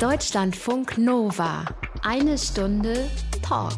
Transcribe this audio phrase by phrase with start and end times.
[0.00, 1.64] Deutschlandfunk Nova.
[2.02, 3.10] Eine Stunde
[3.42, 3.72] Talk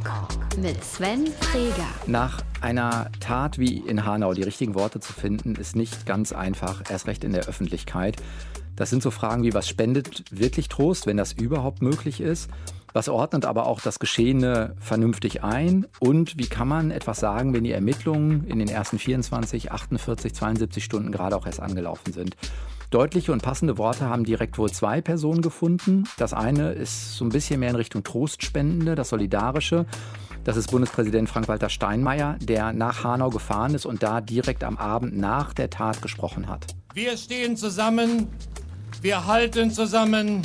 [0.60, 1.88] mit Sven Freger.
[2.06, 6.83] Nach einer Tat wie in Hanau die richtigen Worte zu finden, ist nicht ganz einfach,
[6.91, 8.17] erst recht in der Öffentlichkeit.
[8.77, 12.50] Das sind so Fragen wie, was spendet wirklich Trost, wenn das überhaupt möglich ist?
[12.93, 15.87] Was ordnet aber auch das Geschehene vernünftig ein?
[16.00, 20.84] Und wie kann man etwas sagen, wenn die Ermittlungen in den ersten 24, 48, 72
[20.84, 22.37] Stunden gerade auch erst angelaufen sind?
[22.91, 26.04] Deutliche und passende Worte haben direkt wohl zwei Personen gefunden.
[26.18, 29.86] Das eine ist so ein bisschen mehr in Richtung Trostspendende, das Solidarische.
[30.43, 35.16] Das ist Bundespräsident Frank-Walter Steinmeier, der nach Hanau gefahren ist und da direkt am Abend
[35.16, 36.66] nach der Tat gesprochen hat.
[36.92, 38.27] Wir stehen zusammen,
[39.02, 40.42] wir halten zusammen,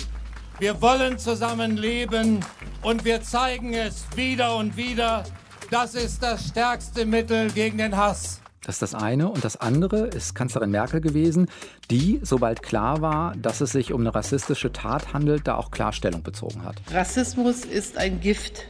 [0.59, 2.41] wir wollen zusammen leben
[2.84, 5.23] und wir zeigen es wieder und wieder.
[5.71, 8.40] Das ist das stärkste Mittel gegen den Hass.
[8.66, 9.30] Das ist das eine.
[9.30, 11.48] Und das andere ist Kanzlerin Merkel gewesen,
[11.92, 16.24] die, sobald klar war, dass es sich um eine rassistische Tat handelt, da auch Klarstellung
[16.24, 16.76] bezogen hat.
[16.91, 18.63] Rassismus ist ein Gift.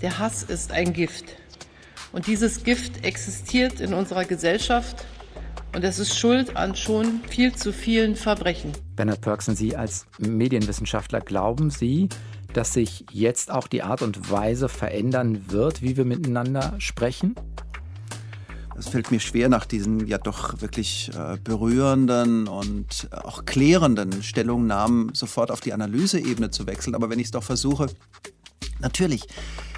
[0.00, 1.24] Der Hass ist ein Gift.
[2.12, 5.04] Und dieses Gift existiert in unserer Gesellschaft
[5.74, 8.72] und es ist schuld an schon viel zu vielen Verbrechen.
[8.94, 12.08] Bernhard Pörksen, Sie als Medienwissenschaftler, glauben Sie,
[12.54, 17.34] dass sich jetzt auch die Art und Weise verändern wird, wie wir miteinander sprechen?
[18.78, 25.14] Es fällt mir schwer, nach diesen ja doch wirklich äh, berührenden und auch klärenden Stellungnahmen
[25.14, 26.94] sofort auf die Analyseebene zu wechseln.
[26.94, 27.86] Aber wenn ich es doch versuche,
[28.80, 29.26] natürlich,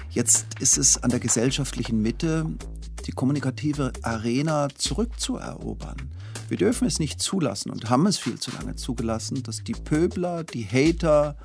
[0.09, 2.45] jetzt ist es an der gesellschaftlichen Mitte,
[3.05, 5.97] die kommunikative Arena zurückzuerobern.
[6.49, 10.43] Wir dürfen es nicht zulassen und haben es viel zu lange zugelassen, dass die Pöbler,
[10.43, 11.37] die Hater,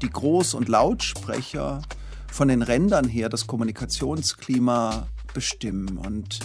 [0.00, 1.82] die Groß- und Lautsprecher
[2.30, 5.98] von den Rändern her das Kommunikationsklima bestimmen.
[5.98, 6.38] Und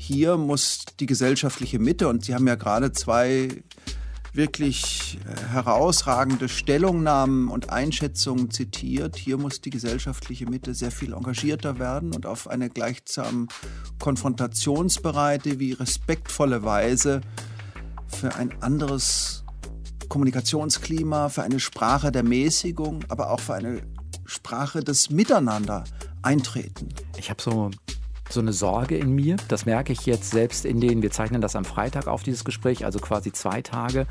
[0.00, 3.48] hier muss die gesellschaftliche Mitte, und Sie haben ja gerade zwei
[4.32, 9.16] wirklich äh, herausragende Stellungnahmen und Einschätzungen zitiert.
[9.16, 13.48] Hier muss die gesellschaftliche Mitte sehr viel engagierter werden und auf eine gleichsam
[13.98, 17.20] konfrontationsbereite wie respektvolle Weise
[18.06, 19.44] für ein anderes
[20.08, 23.82] Kommunikationsklima, für eine Sprache der Mäßigung, aber auch für eine
[24.24, 25.84] Sprache des Miteinander
[26.22, 26.88] eintreten.
[27.18, 27.70] Ich habe so
[28.32, 29.36] so eine Sorge in mir.
[29.48, 32.84] Das merke ich jetzt selbst in den, wir zeichnen das am Freitag auf dieses Gespräch,
[32.84, 34.06] also quasi zwei Tage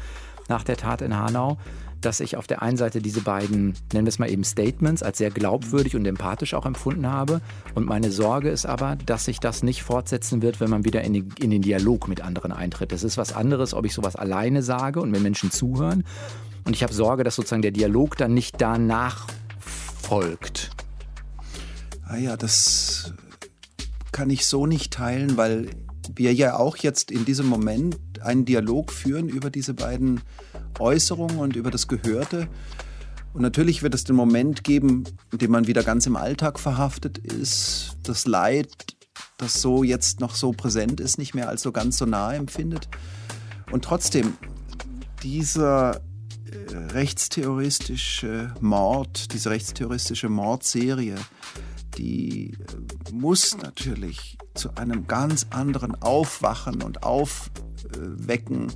[0.47, 1.57] nach der Tat in Hanau,
[2.01, 5.17] dass ich auf der einen Seite diese beiden, nennen wir es mal eben Statements, als
[5.17, 7.41] sehr glaubwürdig und empathisch auch empfunden habe.
[7.75, 11.13] Und meine Sorge ist aber, dass sich das nicht fortsetzen wird, wenn man wieder in
[11.13, 12.91] den, in den Dialog mit anderen eintritt.
[12.93, 16.03] Es ist was anderes, ob ich sowas alleine sage und wenn Menschen zuhören.
[16.65, 19.27] Und ich habe Sorge, dass sozusagen der Dialog dann nicht danach
[19.59, 20.71] folgt.
[22.05, 23.13] Ah ja, das
[24.19, 25.69] kann ich so nicht teilen, weil
[26.13, 30.19] wir ja auch jetzt in diesem Moment einen Dialog führen über diese beiden
[30.77, 32.49] Äußerungen und über das Gehörte.
[33.33, 37.17] Und natürlich wird es den Moment geben, in dem man wieder ganz im Alltag verhaftet
[37.17, 38.97] ist, das Leid,
[39.37, 42.89] das so jetzt noch so präsent ist, nicht mehr als so ganz so nah empfindet.
[43.71, 44.33] Und trotzdem,
[45.23, 51.15] dieser äh, rechtsterroristische Mord, diese rechtsterroristische Mordserie,
[51.99, 58.71] die äh, muss natürlich zu einem ganz anderen Aufwachen und Aufwecken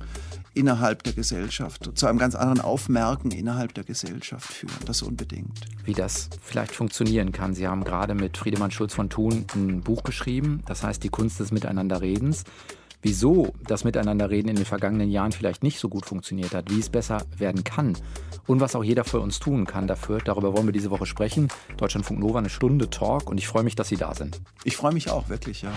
[0.52, 4.76] innerhalb der Gesellschaft, zu einem ganz anderen Aufmerken innerhalb der Gesellschaft führen.
[4.86, 5.60] Das unbedingt.
[5.84, 7.54] Wie das vielleicht funktionieren kann.
[7.54, 11.40] Sie haben gerade mit Friedemann Schulz von Thun ein Buch geschrieben, das heißt Die Kunst
[11.40, 12.44] des Miteinanderredens
[13.04, 16.88] wieso das Miteinanderreden in den vergangenen Jahren vielleicht nicht so gut funktioniert hat, wie es
[16.88, 17.98] besser werden kann
[18.46, 20.18] und was auch jeder von uns tun kann dafür.
[20.18, 21.48] Darüber wollen wir diese Woche sprechen.
[21.76, 24.40] Deutschlandfunk Nova, eine Stunde Talk und ich freue mich, dass Sie da sind.
[24.64, 25.72] Ich freue mich auch, wirklich, ja.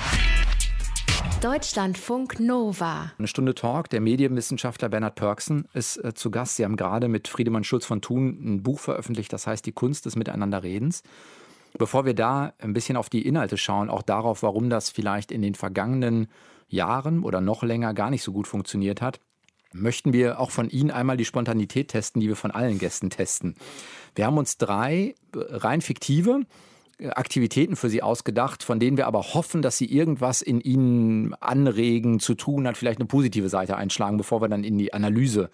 [1.42, 3.12] Deutschlandfunk Nova.
[3.20, 3.90] Eine Stunde Talk.
[3.92, 6.56] Der Medienwissenschaftler Bernhard Pörksen ist äh, zu Gast.
[6.56, 10.08] Sie haben gerade mit Friedemann Schulz von Thun ein Buch veröffentlicht, das heißt Die Kunst
[10.08, 11.04] des Miteinanderredens.
[11.78, 15.44] Bevor wir da ein bisschen auf die Inhalte schauen, auch darauf, warum das vielleicht in
[15.44, 16.28] den vergangenen
[16.70, 19.20] Jahren oder noch länger gar nicht so gut funktioniert hat,
[19.74, 23.56] möchten wir auch von Ihnen einmal die Spontanität testen, die wir von allen Gästen testen.
[24.16, 26.42] Wir haben uns drei äh, rein fiktive
[27.00, 31.34] äh, Aktivitäten für Sie ausgedacht, von denen wir aber hoffen, dass sie irgendwas in Ihnen
[31.36, 35.50] anregen, zu tun hat, vielleicht eine positive Seite einschlagen, bevor wir dann in die Analyse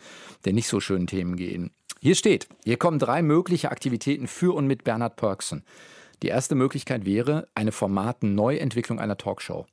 [0.46, 1.72] der nicht so schönen Themen gehen.
[2.02, 5.64] Hier steht, hier kommen drei mögliche Aktivitäten für und mit Bernhard Perksen.
[6.22, 9.66] Die erste Möglichkeit wäre eine Formatenneuentwicklung einer Talkshow.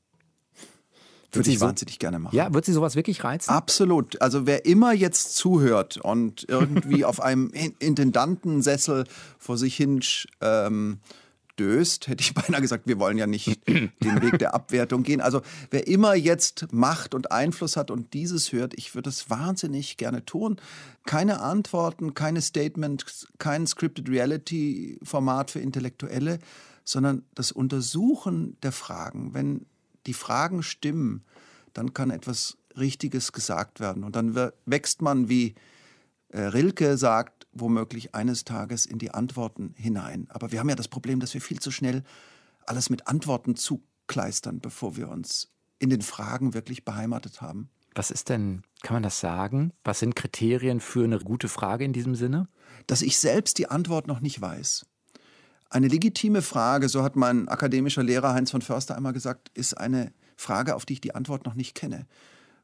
[1.33, 2.35] Würde ich wahnsinnig gerne machen.
[2.35, 3.51] Ja, wird sie sowas wirklich reizen?
[3.51, 4.21] Absolut.
[4.21, 9.05] Also wer immer jetzt zuhört und irgendwie auf einem Intendantensessel
[9.39, 10.01] vor sich hin
[10.41, 10.99] ähm,
[11.61, 15.21] stößt, hätte ich beinahe gesagt, wir wollen ja nicht den Weg der Abwertung gehen.
[15.21, 19.97] Also wer immer jetzt Macht und Einfluss hat und dieses hört, ich würde es wahnsinnig
[19.97, 20.57] gerne tun.
[21.05, 26.39] Keine Antworten, keine Statements, kein Scripted Reality Format für Intellektuelle,
[26.85, 29.35] sondern das Untersuchen der Fragen.
[29.35, 29.67] Wenn
[30.07, 31.25] die Fragen stimmen,
[31.73, 34.05] dann kann etwas Richtiges gesagt werden.
[34.05, 35.55] Und dann wächst man, wie
[36.29, 40.27] äh, Rilke sagt, womöglich eines Tages in die Antworten hinein.
[40.31, 42.05] Aber wir haben ja das Problem, dass wir viel zu schnell
[42.67, 47.71] alles mit Antworten zukleistern, bevor wir uns in den Fragen wirklich beheimatet haben.
[47.95, 49.73] Was ist denn, kann man das sagen?
[49.83, 52.49] Was sind Kriterien für eine gute Frage in diesem Sinne?
[52.87, 54.87] Dass ich selbst die Antwort noch nicht weiß.
[55.71, 60.13] Eine legitime Frage, so hat mein akademischer Lehrer Heinz von Förster einmal gesagt, ist eine
[60.37, 62.07] Frage, auf die ich die Antwort noch nicht kenne.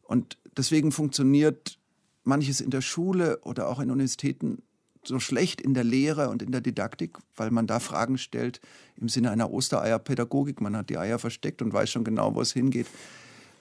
[0.02, 1.78] Und deswegen funktioniert
[2.24, 4.62] manches in der Schule oder auch in Universitäten
[5.04, 8.60] so schlecht in der Lehre und in der Didaktik, weil man da Fragen stellt
[8.96, 10.60] im Sinne einer Ostereierpädagogik.
[10.60, 12.88] Man hat die Eier versteckt und weiß schon genau, wo es hingeht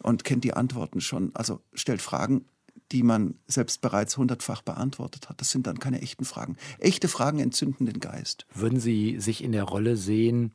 [0.01, 1.29] und kennt die Antworten schon.
[1.35, 2.45] Also stellt Fragen,
[2.91, 5.41] die man selbst bereits hundertfach beantwortet hat.
[5.41, 6.57] Das sind dann keine echten Fragen.
[6.79, 8.45] Echte Fragen entzünden den Geist.
[8.53, 10.53] Würden Sie sich in der Rolle sehen,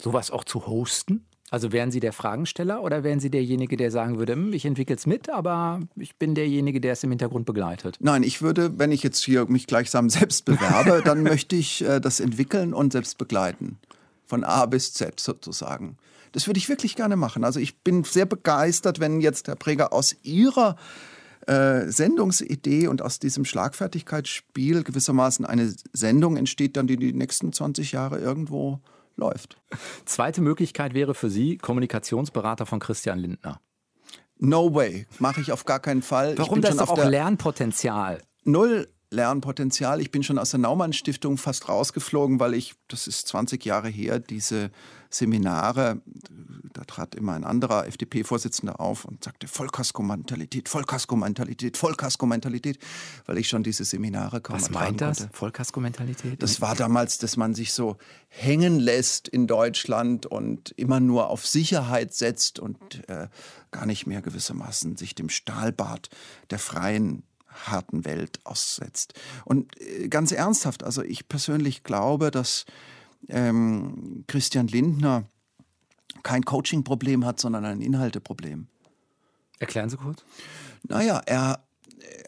[0.00, 1.26] sowas auch zu hosten?
[1.50, 4.96] Also wären Sie der Fragensteller oder wären Sie derjenige, der sagen würde, hm, ich entwickle
[4.96, 7.98] es mit, aber ich bin derjenige, der es im Hintergrund begleitet?
[8.00, 12.00] Nein, ich würde, wenn ich jetzt hier mich gleichsam selbst bewerbe, dann möchte ich äh,
[12.00, 13.78] das entwickeln und selbst begleiten.
[14.24, 15.98] Von A bis Z sozusagen.
[16.32, 17.44] Das würde ich wirklich gerne machen.
[17.44, 20.76] Also ich bin sehr begeistert, wenn jetzt Herr Präger aus Ihrer
[21.46, 27.92] äh, Sendungsidee und aus diesem Schlagfertigkeitsspiel gewissermaßen eine Sendung entsteht, dann die die nächsten 20
[27.92, 28.80] Jahre irgendwo
[29.16, 29.60] läuft.
[30.04, 33.60] Zweite Möglichkeit wäre für Sie Kommunikationsberater von Christian Lindner.
[34.38, 36.36] No way, mache ich auf gar keinen Fall.
[36.36, 38.22] Warum das ist auch Lernpotenzial?
[38.44, 40.00] Null Lernpotenzial.
[40.00, 43.88] Ich bin schon aus der Naumann Stiftung fast rausgeflogen, weil ich, das ist 20 Jahre
[43.88, 44.70] her, diese
[45.10, 46.00] Seminare,
[46.72, 52.78] da trat immer ein anderer FDP-Vorsitzender auf und sagte Vollkasko-Mentalität, Vollkasko-Mentalität, Vollkasko-Mentalität,
[53.26, 55.28] weil ich schon diese Seminare kaum Was meint das?
[55.32, 56.42] Vollkasko-Mentalität?
[56.42, 57.98] Das war damals, dass man sich so
[58.28, 63.28] hängen lässt in Deutschland und immer nur auf Sicherheit setzt und äh,
[63.70, 66.08] gar nicht mehr gewissermaßen sich dem Stahlbad
[66.50, 69.14] der freien harten Welt aussetzt.
[69.44, 72.64] Und äh, ganz ernsthaft, also ich persönlich glaube, dass
[73.28, 75.24] ähm, Christian Lindner
[76.22, 78.66] kein Coaching-Problem hat, sondern ein Inhalteproblem.
[79.58, 80.24] Erklären Sie kurz.
[80.88, 81.62] Naja, er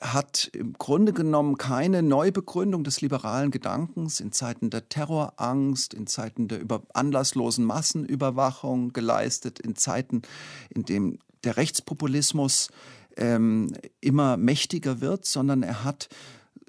[0.01, 6.49] hat im Grunde genommen keine Neubegründung des liberalen Gedankens in Zeiten der Terrorangst, in Zeiten
[6.49, 10.23] der über anlasslosen Massenüberwachung geleistet, in Zeiten,
[10.71, 12.69] in denen der Rechtspopulismus
[13.17, 16.09] ähm, immer mächtiger wird, sondern er hat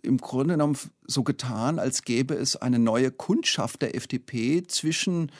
[0.01, 0.77] im Grunde genommen
[1.07, 5.31] so getan, als gäbe es eine neue Kundschaft der FDP zwischen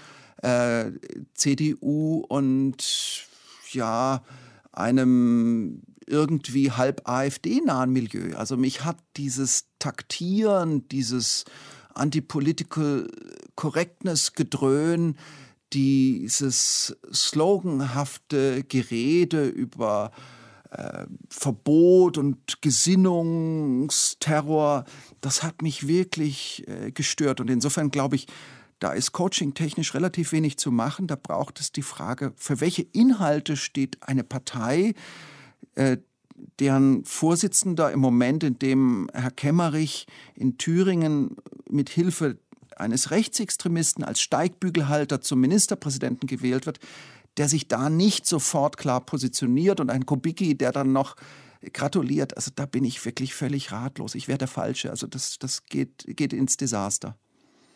[0.42, 0.92] äh,
[1.34, 3.28] CDU und
[3.72, 4.24] ja
[4.72, 8.36] einem irgendwie halb AfD-nahen Milieu.
[8.36, 11.46] Also mich hat dieses Taktieren, dieses
[11.94, 13.10] Antipolitical
[13.56, 15.18] Correctness Gedröhn,
[15.74, 20.12] dieses sloganhafte Gerede über
[20.77, 24.83] äh, Verbot und Gesinnungsterror,
[25.22, 27.39] das hat mich wirklich äh, gestört.
[27.39, 28.27] Und insofern glaube ich,
[28.80, 31.07] da ist Coaching technisch relativ wenig zu machen.
[31.07, 34.94] Da braucht es die Frage, für welche Inhalte steht eine Partei,
[35.75, 35.98] äh,
[36.60, 40.06] deren Vorsitzender im Moment, in dem Herr Kemmerich
[40.36, 41.38] in Thüringen
[41.69, 42.38] mit Hilfe
[42.76, 46.80] eines Rechtsextremisten als Steigbügelhalter zum Ministerpräsidenten gewählt wird,
[47.37, 51.15] der sich da nicht sofort klar positioniert und ein Kubicki, der dann noch
[51.73, 52.35] gratuliert.
[52.37, 54.15] Also da bin ich wirklich völlig ratlos.
[54.15, 54.89] Ich wäre der Falsche.
[54.89, 57.18] Also das, das geht, geht ins Desaster.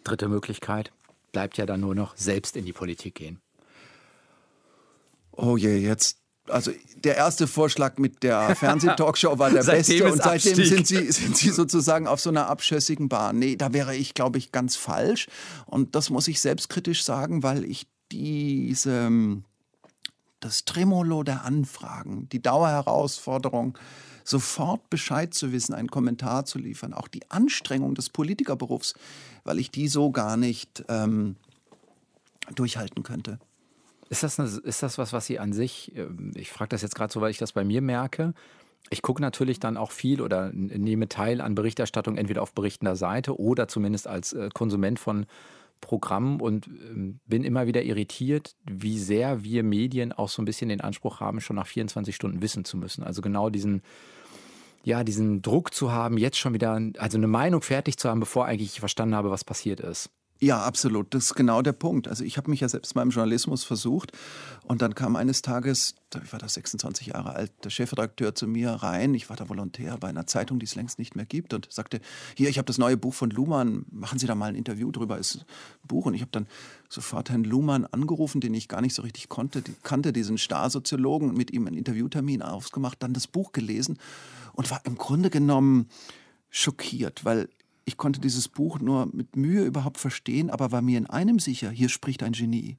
[0.03, 0.91] Dritte Möglichkeit
[1.31, 3.39] bleibt ja dann nur noch selbst in die Politik gehen.
[5.31, 6.17] Oh je, jetzt.
[6.47, 11.37] Also der erste Vorschlag mit der Fernsehtalkshow war der beste und seitdem sind sie, sind
[11.37, 13.37] sie sozusagen auf so einer abschössigen Bahn.
[13.37, 15.27] Nee, da wäre ich, glaube ich, ganz falsch.
[15.67, 19.11] Und das muss ich selbstkritisch sagen, weil ich diese
[20.39, 23.77] das Tremolo der Anfragen, die Dauerherausforderung,
[24.23, 28.93] sofort Bescheid zu wissen, einen Kommentar zu liefern, auch die Anstrengung des Politikerberufs,
[29.43, 31.35] weil ich die so gar nicht ähm,
[32.53, 33.39] durchhalten könnte.
[34.09, 36.95] Ist das, eine, ist das was, was Sie an sich, ähm, ich frage das jetzt
[36.95, 38.33] gerade so, weil ich das bei mir merke,
[38.89, 43.39] ich gucke natürlich dann auch viel oder nehme teil an Berichterstattung entweder auf berichtender Seite
[43.39, 45.25] oder zumindest als äh, Konsument von
[45.81, 50.69] Programm und ähm, bin immer wieder irritiert, wie sehr wir Medien auch so ein bisschen
[50.69, 53.03] den Anspruch haben, schon nach 24 Stunden wissen zu müssen.
[53.03, 53.81] Also genau diesen,
[54.83, 58.45] ja, diesen Druck zu haben, jetzt schon wieder, also eine Meinung fertig zu haben, bevor
[58.45, 60.09] eigentlich ich verstanden habe, was passiert ist.
[60.41, 61.13] Ja, absolut.
[61.13, 62.07] Das ist genau der Punkt.
[62.07, 64.13] Also ich habe mich ja selbst mal im Journalismus versucht
[64.63, 68.71] und dann kam eines Tages, ich war da 26 Jahre alt, der Chefredakteur zu mir
[68.71, 69.13] rein.
[69.15, 71.99] Ich war da Volontär bei einer Zeitung, die es längst nicht mehr gibt und sagte,
[72.35, 75.17] hier, ich habe das neue Buch von Luhmann, machen Sie da mal ein Interview drüber,
[75.17, 75.39] ist
[75.83, 76.05] ein Buch.
[76.05, 76.47] Und ich habe dann
[76.87, 81.33] sofort Herrn Luhmann angerufen, den ich gar nicht so richtig konnte, die, kannte, diesen Starsoziologen,
[81.33, 83.99] mit ihm einen Interviewtermin ausgemacht, dann das Buch gelesen
[84.53, 85.89] und war im Grunde genommen
[86.49, 87.49] schockiert, weil
[87.89, 91.71] ich konnte dieses Buch nur mit Mühe überhaupt verstehen, aber war mir in einem sicher,
[91.71, 92.77] hier spricht ein Genie.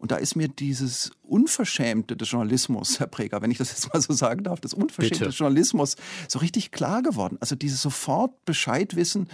[0.00, 4.00] Und da ist mir dieses Unverschämte des Journalismus, Herr Preger, wenn ich das jetzt mal
[4.00, 5.24] so sagen darf, das Unverschämte Bitte.
[5.26, 5.94] des Journalismus
[6.26, 7.38] so richtig klar geworden.
[7.40, 9.28] Also dieses sofort Bescheid wissen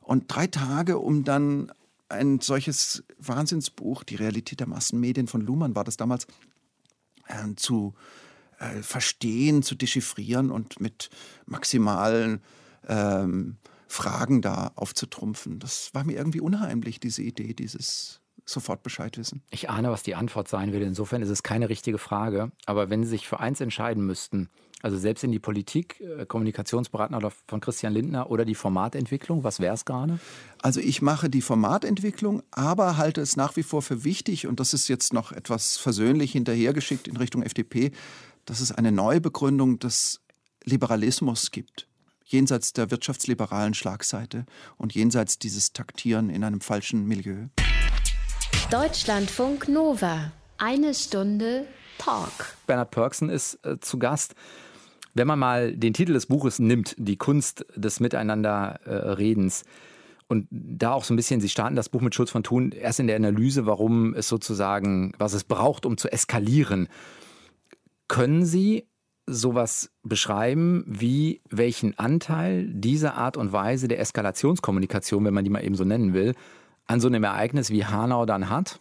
[0.00, 1.70] und drei Tage, um dann
[2.08, 6.26] ein solches Wahnsinnsbuch, die Realität der Massenmedien von Luhmann war das damals,
[7.28, 7.94] äh, zu
[8.58, 11.10] äh, verstehen, zu dechiffrieren und mit
[11.46, 12.42] maximalen
[12.88, 13.56] ähm,
[13.94, 15.60] Fragen da aufzutrumpfen.
[15.60, 19.42] Das war mir irgendwie unheimlich, diese Idee, dieses sofort Bescheid wissen.
[19.50, 20.82] Ich ahne, was die Antwort sein will.
[20.82, 22.50] Insofern ist es keine richtige Frage.
[22.66, 24.50] Aber wenn Sie sich für eins entscheiden müssten,
[24.82, 29.74] also selbst in die Politik, äh, Kommunikationsberater von Christian Lindner oder die Formatentwicklung, was wäre
[29.74, 30.18] es gerade?
[30.60, 34.74] Also ich mache die Formatentwicklung, aber halte es nach wie vor für wichtig, und das
[34.74, 37.92] ist jetzt noch etwas versöhnlich hinterhergeschickt in Richtung FDP,
[38.44, 40.20] dass es eine Neubegründung des
[40.64, 41.88] Liberalismus gibt
[42.24, 47.46] jenseits der wirtschaftsliberalen Schlagseite und jenseits dieses Taktieren in einem falschen Milieu.
[48.70, 50.32] Deutschlandfunk Nova.
[50.58, 51.66] Eine Stunde
[51.98, 52.56] Talk.
[52.66, 54.34] Bernhard Pörksen ist äh, zu Gast.
[55.14, 59.64] Wenn man mal den Titel des Buches nimmt, die Kunst des Miteinanderredens, äh,
[60.26, 62.98] und da auch so ein bisschen, Sie starten das Buch mit Schulz von Thun erst
[62.98, 66.88] in der Analyse, warum es sozusagen, was es braucht, um zu eskalieren.
[68.08, 68.86] Können Sie
[69.26, 75.64] sowas beschreiben, wie welchen Anteil diese Art und Weise der Eskalationskommunikation, wenn man die mal
[75.64, 76.34] eben so nennen will,
[76.86, 78.80] an so einem Ereignis wie Hanau dann hat?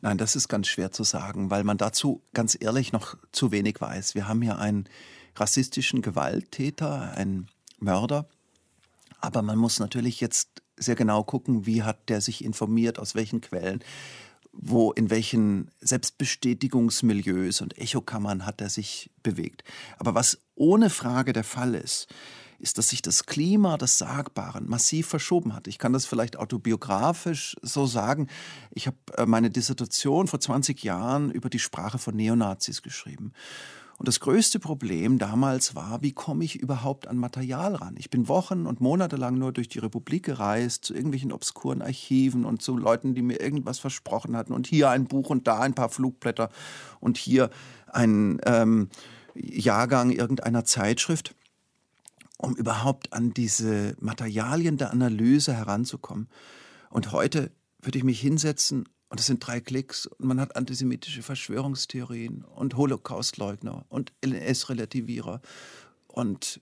[0.00, 3.80] Nein, das ist ganz schwer zu sagen, weil man dazu ganz ehrlich noch zu wenig
[3.80, 4.14] weiß.
[4.14, 4.88] Wir haben hier einen
[5.34, 7.48] rassistischen Gewalttäter, einen
[7.80, 8.28] Mörder,
[9.20, 13.40] aber man muss natürlich jetzt sehr genau gucken, wie hat der sich informiert, aus welchen
[13.40, 13.80] Quellen
[14.60, 19.62] wo in welchen Selbstbestätigungsmilieus und Echokammern hat er sich bewegt.
[19.98, 22.08] Aber was ohne Frage der Fall ist,
[22.58, 25.68] ist, dass sich das Klima des Sagbaren massiv verschoben hat.
[25.68, 28.26] Ich kann das vielleicht autobiografisch so sagen.
[28.72, 33.32] Ich habe äh, meine Dissertation vor 20 Jahren über die Sprache von Neonazis geschrieben.
[33.98, 37.96] Und das größte Problem damals war, wie komme ich überhaupt an Material ran?
[37.98, 42.44] Ich bin Wochen und Monate lang nur durch die Republik gereist, zu irgendwelchen obskuren Archiven
[42.44, 44.52] und zu Leuten, die mir irgendwas versprochen hatten.
[44.52, 46.48] Und hier ein Buch und da ein paar Flugblätter
[47.00, 47.50] und hier
[47.88, 48.88] ein ähm,
[49.34, 51.34] Jahrgang irgendeiner Zeitschrift,
[52.36, 56.28] um überhaupt an diese Materialien der Analyse heranzukommen.
[56.90, 57.50] Und heute
[57.80, 62.76] würde ich mich hinsetzen und es sind drei Klicks und man hat antisemitische Verschwörungstheorien und
[62.76, 65.40] Holocaustleugner und LNS-Relativierer
[66.06, 66.60] und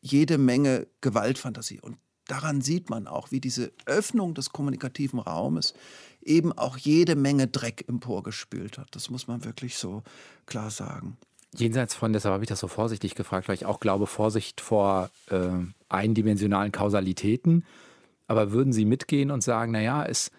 [0.00, 1.80] jede Menge Gewaltfantasie.
[1.80, 5.74] Und daran sieht man auch, wie diese Öffnung des kommunikativen Raumes
[6.22, 8.88] eben auch jede Menge Dreck emporgespült hat.
[8.92, 10.02] Das muss man wirklich so
[10.46, 11.16] klar sagen.
[11.54, 15.10] Jenseits von, deshalb habe ich das so vorsichtig gefragt, weil ich auch glaube, Vorsicht vor
[15.30, 15.50] äh,
[15.88, 17.64] eindimensionalen Kausalitäten.
[18.26, 20.30] Aber würden Sie mitgehen und sagen, naja, es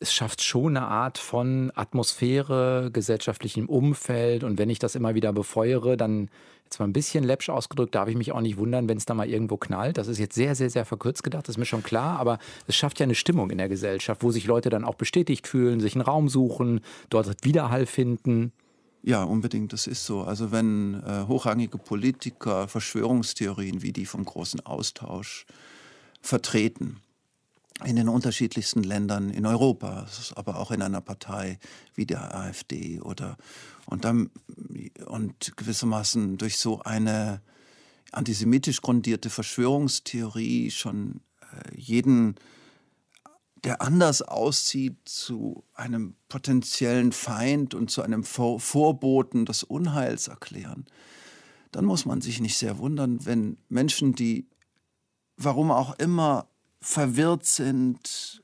[0.00, 4.44] es schafft schon eine Art von Atmosphäre, gesellschaftlichem Umfeld.
[4.44, 6.28] Und wenn ich das immer wieder befeuere, dann,
[6.64, 9.14] jetzt mal ein bisschen läppsch ausgedrückt, darf ich mich auch nicht wundern, wenn es da
[9.14, 9.98] mal irgendwo knallt.
[9.98, 12.18] Das ist jetzt sehr, sehr, sehr verkürzt gedacht, das ist mir schon klar.
[12.18, 15.46] Aber es schafft ja eine Stimmung in der Gesellschaft, wo sich Leute dann auch bestätigt
[15.46, 18.52] fühlen, sich einen Raum suchen, dort Widerhall finden.
[19.02, 20.22] Ja, unbedingt, das ist so.
[20.22, 25.46] Also wenn äh, hochrangige Politiker Verschwörungstheorien wie die vom großen Austausch
[26.20, 27.00] vertreten,
[27.84, 31.58] in den unterschiedlichsten Ländern in Europa, aber auch in einer Partei
[31.94, 33.36] wie der AfD oder
[33.84, 34.30] und dann
[35.04, 37.42] und gewissermaßen durch so eine
[38.12, 42.36] antisemitisch grundierte Verschwörungstheorie schon äh, jeden
[43.64, 50.86] der anders aussieht zu einem potenziellen Feind und zu einem Vor Vorboten des Unheils erklären,
[51.72, 54.46] dann muss man sich nicht sehr wundern, wenn Menschen, die
[55.36, 56.48] warum auch immer
[56.80, 58.42] verwirrt sind,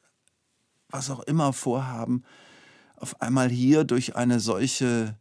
[0.89, 2.25] was auch immer vorhaben,
[2.97, 5.17] auf einmal hier durch eine solche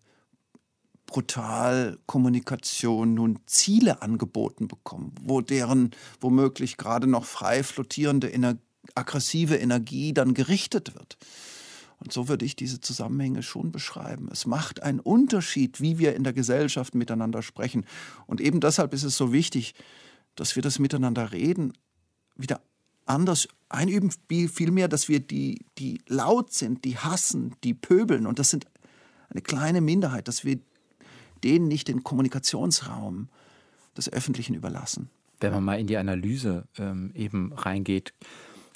[1.07, 5.91] Brutalkommunikation nun Ziele angeboten bekommen, wo deren
[6.21, 8.57] womöglich gerade noch frei flottierende ener
[8.95, 11.17] aggressive Energie dann gerichtet wird.
[11.99, 14.27] Und so würde ich diese Zusammenhänge schon beschreiben.
[14.31, 17.85] Es macht einen Unterschied, wie wir in der Gesellschaft miteinander sprechen.
[18.25, 19.75] Und eben deshalb ist es so wichtig,
[20.35, 21.73] dass wir das Miteinander reden
[22.35, 22.61] wieder
[23.11, 28.49] anders einüben, vielmehr, dass wir die, die laut sind, die hassen, die pöbeln, und das
[28.49, 28.65] sind
[29.29, 30.59] eine kleine Minderheit, dass wir
[31.43, 33.29] denen nicht den Kommunikationsraum
[33.97, 35.09] des Öffentlichen überlassen.
[35.39, 38.13] Wenn man mal in die Analyse ähm, eben reingeht,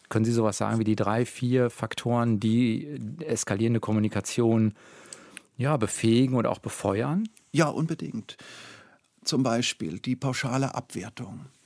[0.10, 2.88] können Sie sowas sagen wie die drei, vier Faktoren, die
[3.20, 4.74] eskalierende Kommunikation
[5.58, 7.28] ja, befähigen oder auch befeuern?
[7.52, 8.38] Ja, unbedingt.
[9.24, 11.65] Zum Beispiel die pauschale Abwertung, äh,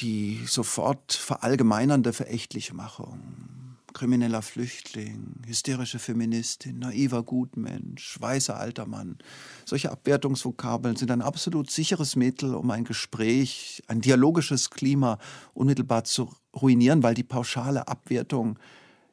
[0.00, 9.18] die sofort verallgemeinernde Verächtlichmachung, krimineller Flüchtling, hysterische Feministin, naiver Gutmensch, weißer alter Mann.
[9.64, 15.18] Solche Abwertungsvokabeln sind ein absolut sicheres Mittel, um ein Gespräch, ein dialogisches Klima
[15.54, 18.58] unmittelbar zu ruinieren, weil die pauschale Abwertung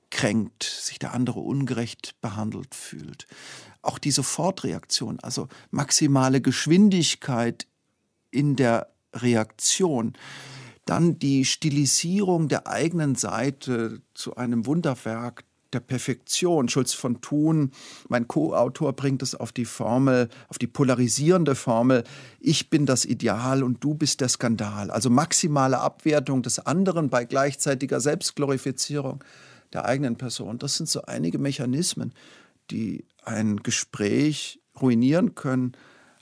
[0.09, 3.27] kränkt, sich der andere ungerecht behandelt fühlt.
[3.81, 7.67] Auch die Sofortreaktion, also maximale Geschwindigkeit
[8.31, 10.13] in der Reaktion,
[10.85, 15.43] dann die Stilisierung der eigenen Seite zu einem Wunderwerk
[15.73, 16.69] der Perfektion.
[16.69, 17.71] Schulz von Thun,
[18.07, 22.03] mein Co-Autor, bringt es auf die Formel, auf die polarisierende Formel,
[22.39, 24.89] ich bin das Ideal und du bist der Skandal.
[24.89, 29.23] Also maximale Abwertung des anderen bei gleichzeitiger Selbstglorifizierung
[29.73, 30.57] der eigenen Person.
[30.59, 32.13] Das sind so einige Mechanismen,
[32.71, 35.73] die ein Gespräch ruinieren können,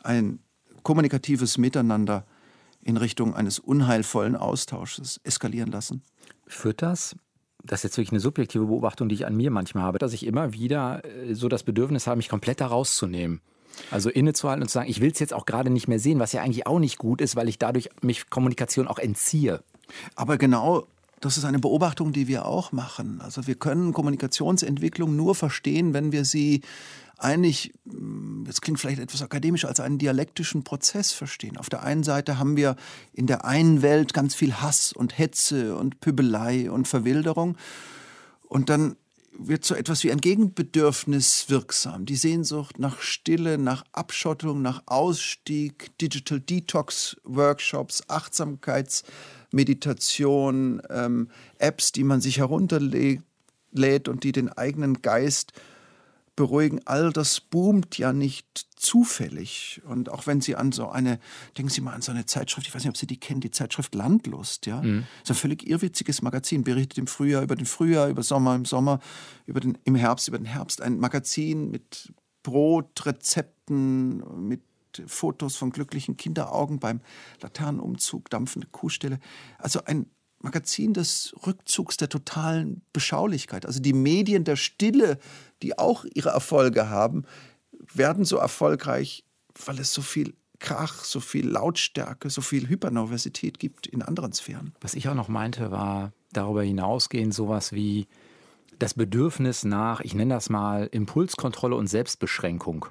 [0.03, 0.39] ein
[0.83, 2.25] kommunikatives Miteinander
[2.83, 6.03] in Richtung eines unheilvollen Austausches eskalieren lassen.
[6.47, 7.15] Führt das
[7.63, 10.25] das ist jetzt wirklich eine subjektive Beobachtung, die ich an mir manchmal habe, dass ich
[10.25, 13.41] immer wieder äh, so das Bedürfnis habe, mich komplett da rauszunehmen.
[13.89, 16.33] Also innezuhalten und zu sagen, ich will es jetzt auch gerade nicht mehr sehen, was
[16.33, 19.63] ja eigentlich auch nicht gut ist, weil ich dadurch mich Kommunikation auch entziehe.
[20.15, 20.85] Aber genau
[21.21, 23.21] das ist eine Beobachtung, die wir auch machen.
[23.21, 26.61] Also wir können Kommunikationsentwicklung nur verstehen, wenn wir sie
[27.17, 31.57] eigentlich, hm, das klingt vielleicht etwas akademisch, als einen dialektischen Prozess verstehen.
[31.57, 32.75] Auf der einen Seite haben wir
[33.13, 37.57] in der einen Welt ganz viel Hass und Hetze und Pübelei und Verwilderung.
[38.47, 38.95] Und dann
[39.37, 42.05] wird so etwas wie ein Gegenbedürfnis wirksam.
[42.05, 52.03] Die Sehnsucht nach Stille, nach Abschottung, nach Ausstieg, Digital Detox Workshops, Achtsamkeitsmeditation, ähm, Apps, die
[52.03, 53.23] man sich herunterlädt
[54.07, 55.53] und die den eigenen Geist
[56.35, 56.81] beruhigen.
[56.85, 59.81] All das boomt ja nicht zufällig.
[59.85, 61.19] Und auch wenn Sie an so eine,
[61.57, 63.51] denken Sie mal an so eine Zeitschrift, ich weiß nicht, ob Sie die kennen, die
[63.51, 64.81] Zeitschrift Landlust, ja.
[64.81, 65.05] Mhm.
[65.21, 68.99] Ist ein völlig irrwitziges Magazin, berichtet im Frühjahr über den Frühjahr, über Sommer, im Sommer,
[69.45, 70.81] über den, im Herbst, über den Herbst.
[70.81, 74.61] Ein Magazin mit Brotrezepten, mit
[75.07, 77.01] Fotos von glücklichen Kinderaugen beim
[77.41, 79.19] Laternenumzug, dampfende Kuhstelle.
[79.57, 80.05] Also ein
[80.43, 83.65] Magazin des Rückzugs der totalen Beschaulichkeit.
[83.65, 85.17] Also die Medien der Stille,
[85.61, 87.23] die auch ihre Erfolge haben,
[87.93, 89.23] werden so erfolgreich,
[89.65, 94.73] weil es so viel Krach, so viel Lautstärke, so viel Hypernervosität gibt in anderen Sphären.
[94.81, 98.07] Was ich auch noch meinte, war darüber hinausgehend sowas wie
[98.79, 102.85] das Bedürfnis nach, ich nenne das mal Impulskontrolle und Selbstbeschränkung.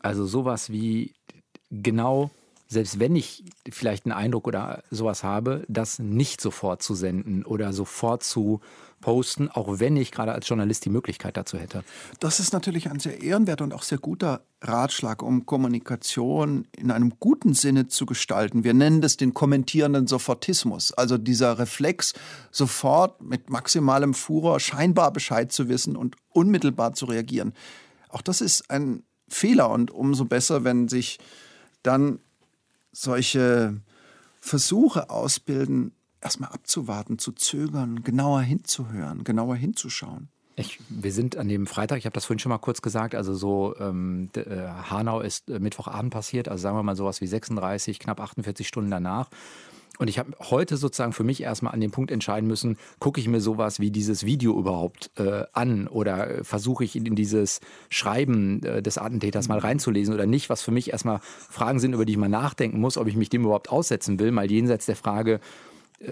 [0.00, 1.12] Also sowas wie
[1.70, 2.30] genau
[2.74, 7.72] selbst wenn ich vielleicht einen Eindruck oder sowas habe, das nicht sofort zu senden oder
[7.72, 8.60] sofort zu
[9.00, 11.84] posten, auch wenn ich gerade als Journalist die Möglichkeit dazu hätte.
[12.20, 17.12] Das ist natürlich ein sehr ehrenwerter und auch sehr guter Ratschlag, um Kommunikation in einem
[17.20, 18.64] guten Sinne zu gestalten.
[18.64, 22.14] Wir nennen das den kommentierenden Sofortismus, also dieser Reflex,
[22.50, 27.52] sofort mit maximalem Furor scheinbar Bescheid zu wissen und unmittelbar zu reagieren.
[28.08, 31.18] Auch das ist ein Fehler und umso besser, wenn sich
[31.82, 32.20] dann
[32.94, 33.80] solche
[34.40, 40.28] Versuche ausbilden, erstmal abzuwarten, zu zögern, genauer hinzuhören, genauer hinzuschauen.
[40.56, 43.34] Ich, wir sind an dem Freitag, ich habe das vorhin schon mal kurz gesagt, also
[43.34, 47.98] so ähm, äh, Hanau ist äh, Mittwochabend passiert, also sagen wir mal sowas wie 36,
[47.98, 49.30] knapp 48 Stunden danach.
[49.98, 53.28] Und ich habe heute sozusagen für mich erstmal an dem Punkt entscheiden müssen, gucke ich
[53.28, 58.82] mir sowas wie dieses Video überhaupt äh, an oder versuche ich in dieses Schreiben äh,
[58.82, 62.18] des Attentäters mal reinzulesen oder nicht, was für mich erstmal Fragen sind, über die ich
[62.18, 65.40] mal nachdenken muss, ob ich mich dem überhaupt aussetzen will, mal jenseits der Frage,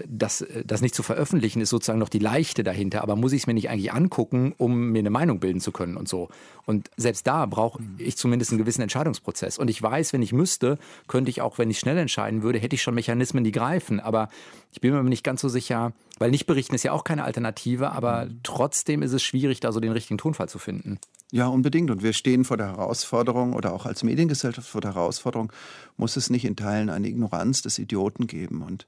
[0.07, 3.01] das, äh, das nicht zu veröffentlichen, ist sozusagen noch die Leichte dahinter.
[3.01, 5.97] Aber muss ich es mir nicht eigentlich angucken, um mir eine Meinung bilden zu können
[5.97, 6.29] und so?
[6.65, 7.95] Und selbst da brauche mhm.
[7.97, 9.57] ich zumindest einen gewissen Entscheidungsprozess.
[9.57, 10.77] Und ich weiß, wenn ich müsste,
[11.07, 13.99] könnte ich auch, wenn ich schnell entscheiden würde, hätte ich schon Mechanismen, die greifen.
[13.99, 14.29] Aber
[14.71, 17.91] ich bin mir nicht ganz so sicher, weil nicht berichten ist ja auch keine Alternative,
[17.91, 18.39] aber mhm.
[18.43, 20.99] trotzdem ist es schwierig, da so den richtigen Tonfall zu finden.
[21.33, 21.89] Ja, unbedingt.
[21.89, 25.51] Und wir stehen vor der Herausforderung oder auch als Mediengesellschaft vor der Herausforderung,
[25.97, 28.61] muss es nicht in Teilen eine Ignoranz des Idioten geben.
[28.61, 28.85] Und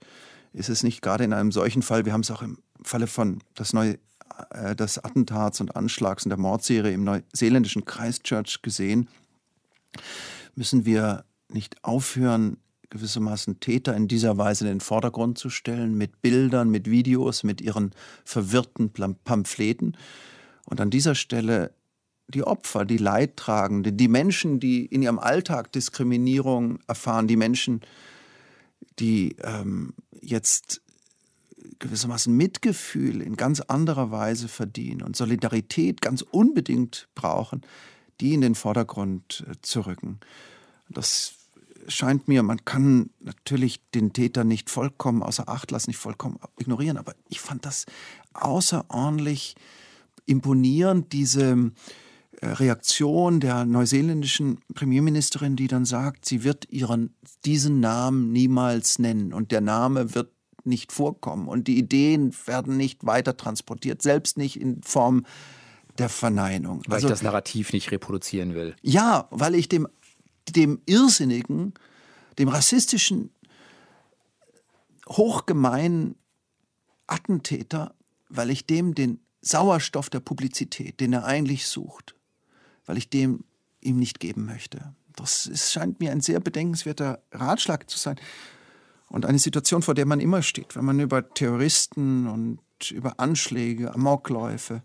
[0.56, 3.40] ist es nicht gerade in einem solchen Fall, wir haben es auch im Falle von
[3.56, 3.98] das neue
[4.52, 9.10] äh, des Attentats und Anschlags und der Mordserie im neuseeländischen Christchurch gesehen,
[10.56, 12.58] müssen wir nicht aufhören,
[12.90, 17.60] gewissermaßen Täter in dieser Weise in den Vordergrund zu stellen, mit Bildern, mit Videos, mit
[17.60, 17.92] ihren
[18.24, 18.92] verwirrten
[19.24, 19.98] Pamphleten.
[20.66, 21.72] Und an dieser Stelle
[22.28, 27.82] die Opfer, die Leidtragenden, die Menschen, die in ihrem Alltag Diskriminierung erfahren, die Menschen,
[29.00, 30.82] die ähm, jetzt
[31.80, 37.62] gewissermaßen Mitgefühl in ganz anderer Weise verdienen und Solidarität ganz unbedingt brauchen,
[38.22, 40.20] die in den Vordergrund äh, zu rücken.
[40.90, 41.36] Das
[41.88, 46.98] scheint mir, man kann natürlich den Täter nicht vollkommen außer Acht lassen, nicht vollkommen ignorieren,
[46.98, 47.86] aber ich fand das
[48.34, 49.56] außerordentlich
[50.26, 51.72] imponierend, diese
[52.42, 59.52] Reaktion der neuseeländischen Premierministerin, die dann sagt, sie wird ihren, diesen Namen niemals nennen und
[59.52, 60.32] der Name wird
[60.64, 65.26] nicht vorkommen und die Ideen werden nicht weiter transportiert, selbst nicht in Form
[65.98, 66.82] der Verneinung.
[66.88, 68.76] Weil also, ich das Narrativ nicht reproduzieren will.
[68.82, 69.88] Ja, weil ich dem,
[70.50, 71.74] dem irrsinnigen,
[72.38, 73.32] dem rassistischen,
[75.08, 76.16] hochgemeinen
[77.08, 77.94] Attentäter,
[78.30, 82.15] weil ich dem den Sauerstoff der Publizität, den er eigentlich sucht,
[82.86, 83.44] weil ich dem
[83.82, 84.94] ihm nicht geben möchte.
[85.16, 88.18] Das ist, scheint mir ein sehr bedenkenswerter Ratschlag zu sein
[89.08, 92.60] und eine Situation, vor der man immer steht, wenn man über Terroristen und
[92.92, 94.82] über Anschläge, Amokläufe,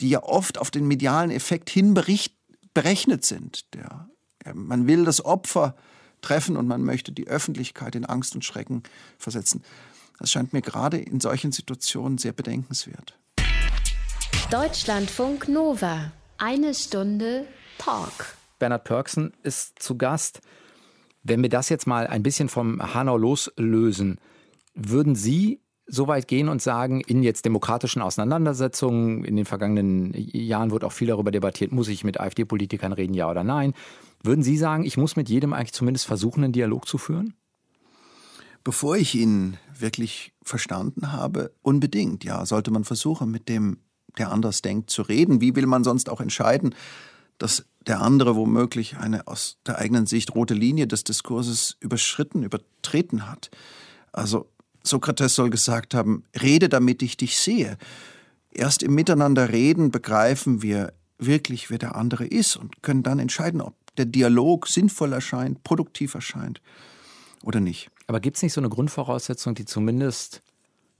[0.00, 3.74] die ja oft auf den medialen Effekt hin berechnet sind.
[3.74, 4.08] Der,
[4.54, 5.74] man will das Opfer
[6.20, 8.82] treffen und man möchte die Öffentlichkeit in Angst und Schrecken
[9.18, 9.62] versetzen.
[10.18, 13.18] Das scheint mir gerade in solchen Situationen sehr bedenkenswert.
[14.50, 16.12] Deutschlandfunk Nova.
[16.42, 18.34] Eine Stunde Talk.
[18.58, 20.40] Bernhard Pörksen ist zu Gast.
[21.22, 24.18] Wenn wir das jetzt mal ein bisschen vom Hanau loslösen,
[24.74, 30.70] würden Sie so weit gehen und sagen, in jetzt demokratischen Auseinandersetzungen, in den vergangenen Jahren
[30.70, 33.74] wird auch viel darüber debattiert, muss ich mit AfD-Politikern reden, ja oder nein.
[34.22, 37.34] Würden Sie sagen, ich muss mit jedem eigentlich zumindest versuchen, einen Dialog zu führen?
[38.64, 43.82] Bevor ich ihn wirklich verstanden habe, unbedingt, ja, sollte man versuchen, mit dem,
[44.20, 45.40] der anders denkt, zu reden.
[45.40, 46.74] Wie will man sonst auch entscheiden,
[47.38, 53.28] dass der andere womöglich eine aus der eigenen Sicht rote Linie des Diskurses überschritten, übertreten
[53.28, 53.50] hat.
[54.12, 54.48] Also
[54.82, 57.78] Sokrates soll gesagt haben, rede damit ich dich sehe.
[58.52, 63.60] Erst im Miteinander reden begreifen wir wirklich, wer der andere ist und können dann entscheiden,
[63.60, 66.60] ob der Dialog sinnvoll erscheint, produktiv erscheint
[67.42, 67.90] oder nicht.
[68.06, 70.42] Aber gibt es nicht so eine Grundvoraussetzung, die zumindest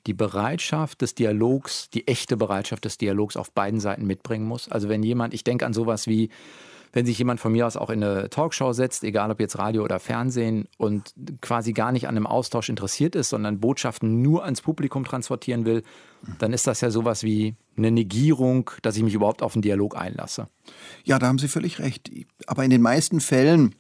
[0.07, 4.69] die Bereitschaft des Dialogs, die echte Bereitschaft des Dialogs auf beiden Seiten mitbringen muss?
[4.69, 6.31] Also wenn jemand, ich denke an sowas wie,
[6.93, 9.85] wenn sich jemand von mir aus auch in eine Talkshow setzt, egal ob jetzt Radio
[9.85, 14.61] oder Fernsehen, und quasi gar nicht an einem Austausch interessiert ist, sondern Botschaften nur ans
[14.61, 15.83] Publikum transportieren will,
[16.39, 19.97] dann ist das ja sowas wie eine Negierung, dass ich mich überhaupt auf einen Dialog
[19.97, 20.49] einlasse.
[21.05, 22.11] Ja, da haben Sie völlig recht.
[22.47, 23.75] Aber in den meisten Fällen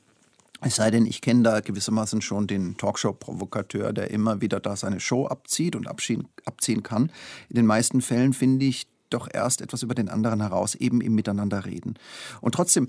[0.62, 5.00] es sei denn, ich kenne da gewissermaßen schon den Talkshow-Provokateur, der immer wieder da seine
[5.00, 7.10] Show abzieht und abziehen kann.
[7.48, 11.14] In den meisten Fällen finde ich doch erst etwas über den anderen heraus, eben im
[11.14, 11.94] Miteinander reden.
[12.40, 12.86] Und trotzdem,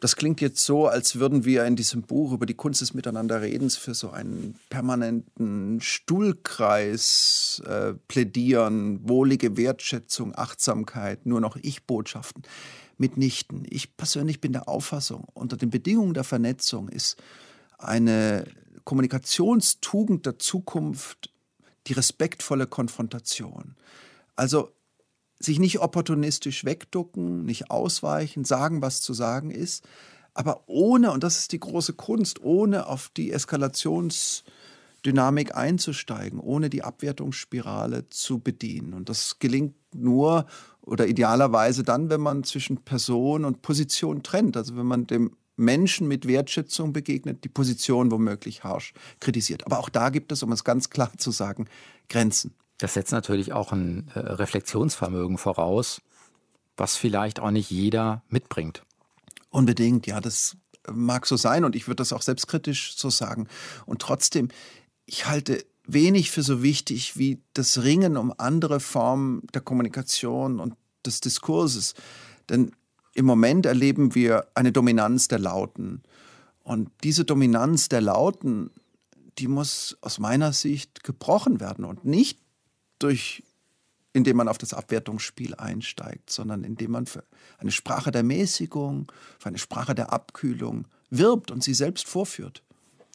[0.00, 3.76] das klingt jetzt so, als würden wir in diesem Buch über die Kunst des Miteinanderredens
[3.76, 12.42] für so einen permanenten Stuhlkreis äh, plädieren, wohlige Wertschätzung, Achtsamkeit, nur noch Ich-Botschaften.
[13.00, 13.66] Mitnichten.
[13.68, 17.16] Ich persönlich bin der Auffassung, unter den Bedingungen der Vernetzung ist
[17.78, 18.44] eine
[18.84, 21.32] Kommunikationstugend der Zukunft
[21.86, 23.74] die respektvolle Konfrontation.
[24.36, 24.70] Also
[25.38, 29.88] sich nicht opportunistisch wegducken, nicht ausweichen, sagen, was zu sagen ist,
[30.34, 36.84] aber ohne, und das ist die große Kunst, ohne auf die Eskalationsdynamik einzusteigen, ohne die
[36.84, 38.94] Abwertungsspirale zu bedienen.
[38.94, 40.46] Und das gelingt nur
[40.82, 44.56] oder idealerweise dann, wenn man zwischen Person und Position trennt.
[44.56, 49.66] Also wenn man dem Menschen mit Wertschätzung begegnet, die Position womöglich harsch kritisiert.
[49.66, 51.66] Aber auch da gibt es, um es ganz klar zu sagen,
[52.08, 52.54] Grenzen.
[52.78, 56.00] Das setzt natürlich auch ein äh, Reflexionsvermögen voraus,
[56.76, 58.82] was vielleicht auch nicht jeder mitbringt.
[59.50, 60.56] Unbedingt, ja, das
[60.90, 63.48] mag so sein und ich würde das auch selbstkritisch so sagen.
[63.84, 64.48] Und trotzdem,
[65.04, 70.74] ich halte wenig für so wichtig wie das Ringen um andere Formen der Kommunikation und
[71.04, 71.94] des Diskurses.
[72.48, 72.72] Denn
[73.14, 76.02] im Moment erleben wir eine Dominanz der Lauten.
[76.62, 78.70] Und diese Dominanz der Lauten,
[79.38, 82.38] die muss aus meiner Sicht gebrochen werden und nicht
[82.98, 83.42] durch
[84.12, 87.24] indem man auf das Abwertungsspiel einsteigt, sondern indem man für
[87.58, 92.62] eine Sprache der Mäßigung, für eine Sprache der Abkühlung wirbt und sie selbst vorführt.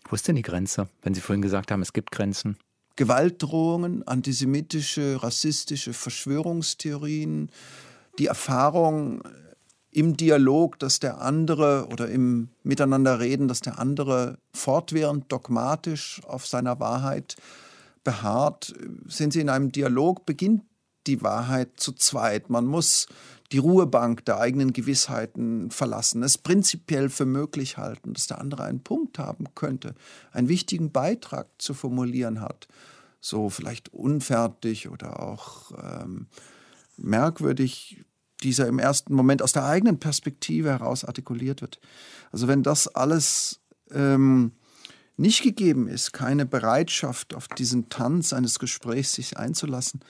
[0.07, 2.57] Wo ist denn die Grenze, wenn Sie vorhin gesagt haben, es gibt Grenzen?
[2.95, 7.51] Gewaltdrohungen, antisemitische, rassistische Verschwörungstheorien,
[8.19, 9.21] die Erfahrung
[9.91, 16.79] im Dialog, dass der andere oder im Miteinanderreden, dass der andere fortwährend dogmatisch auf seiner
[16.79, 17.35] Wahrheit
[18.03, 18.73] beharrt.
[19.07, 20.63] Sind Sie in einem Dialog, beginnt
[21.07, 22.49] die Wahrheit zu zweit.
[22.49, 23.07] Man muss
[23.51, 28.81] die Ruhebank der eigenen Gewissheiten verlassen, es prinzipiell für möglich halten, dass der andere einen
[28.81, 29.93] Punkt haben könnte,
[30.31, 32.67] einen wichtigen Beitrag zu formulieren hat,
[33.21, 36.27] so vielleicht unfertig oder auch ähm,
[36.97, 38.03] merkwürdig
[38.43, 41.79] dieser im ersten Moment aus der eigenen Perspektive heraus artikuliert wird.
[42.31, 44.51] Also wenn das alles ähm,
[45.17, 50.01] nicht gegeben ist, keine Bereitschaft auf diesen Tanz eines Gesprächs sich einzulassen,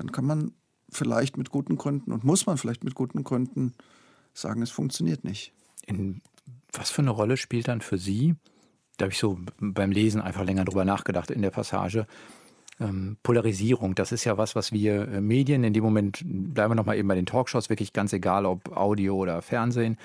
[0.00, 0.52] dann kann man
[0.88, 3.74] vielleicht mit guten Gründen und muss man vielleicht mit guten Gründen
[4.32, 5.52] sagen, es funktioniert nicht.
[5.86, 6.22] In
[6.72, 8.34] was für eine Rolle spielt dann für Sie,
[8.96, 12.06] da habe ich so beim Lesen einfach länger drüber nachgedacht in der Passage,
[12.80, 16.76] ähm, Polarisierung, das ist ja was, was wir äh, Medien in dem Moment, bleiben wir
[16.76, 19.98] nochmal eben bei den Talkshows, wirklich ganz egal, ob Audio oder Fernsehen,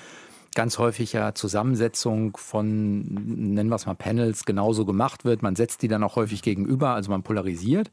[0.55, 3.01] ganz häufig ja Zusammensetzung von,
[3.53, 5.41] nennen wir es mal Panels, genauso gemacht wird.
[5.41, 7.91] Man setzt die dann auch häufig gegenüber, also man polarisiert.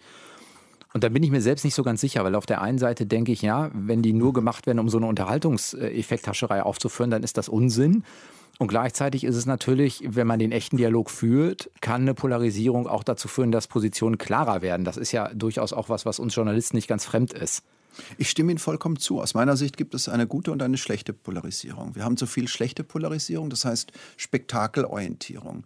[0.94, 3.06] Und da bin ich mir selbst nicht so ganz sicher, weil auf der einen Seite
[3.06, 7.38] denke ich, ja, wenn die nur gemacht werden, um so eine Unterhaltungseffekthascherei aufzuführen, dann ist
[7.38, 8.04] das Unsinn.
[8.58, 13.02] Und gleichzeitig ist es natürlich, wenn man den echten Dialog führt, kann eine Polarisierung auch
[13.02, 14.84] dazu führen, dass Positionen klarer werden.
[14.84, 17.64] Das ist ja durchaus auch was, was uns Journalisten nicht ganz fremd ist.
[18.18, 19.20] Ich stimme Ihnen vollkommen zu.
[19.20, 21.94] Aus meiner Sicht gibt es eine gute und eine schlechte Polarisierung.
[21.94, 25.64] Wir haben zu viel schlechte Polarisierung, das heißt Spektakelorientierung.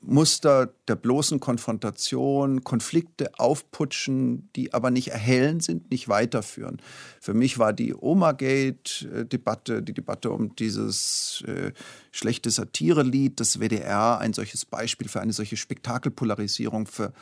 [0.00, 6.80] Muster der bloßen Konfrontation, Konflikte aufputschen, die aber nicht erhellend sind, nicht weiterführen.
[7.20, 11.72] Für mich war die Omagate-Debatte, die Debatte um dieses äh,
[12.12, 17.12] schlechte Satire-Lied des WDR, ein solches Beispiel für eine solche Spektakelpolarisierung für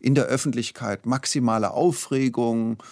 [0.00, 2.82] in der Öffentlichkeit, maximale Aufregung,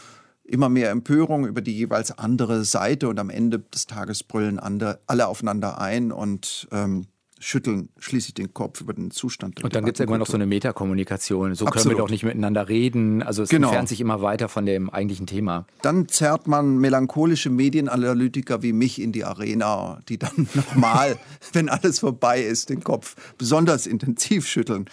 [0.45, 5.27] immer mehr Empörung über die jeweils andere Seite und am Ende des Tages brüllen alle
[5.27, 7.07] aufeinander ein und ähm,
[7.43, 9.59] schütteln schließlich den Kopf über den Zustand.
[9.59, 11.55] Der und dann gibt es irgendwann noch so eine Metakommunikation.
[11.57, 11.83] So Absolut.
[11.83, 13.23] können wir doch nicht miteinander reden.
[13.23, 13.69] Also es genau.
[13.69, 15.67] entfernt sich immer weiter von dem eigentlichen Thema.
[15.83, 21.17] Dann zerrt man melancholische Medienanalytiker wie mich in die Arena, die dann nochmal,
[21.53, 24.87] wenn alles vorbei ist, den Kopf besonders intensiv schütteln.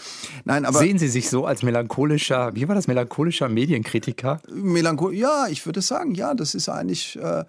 [0.44, 4.42] Nein, aber Sehen Sie sich so als melancholischer, wie war das, melancholischer Medienkritiker?
[4.52, 7.18] Melanchol ja, ich würde sagen, ja, das ist eigentlich...
[7.22, 7.46] Äh,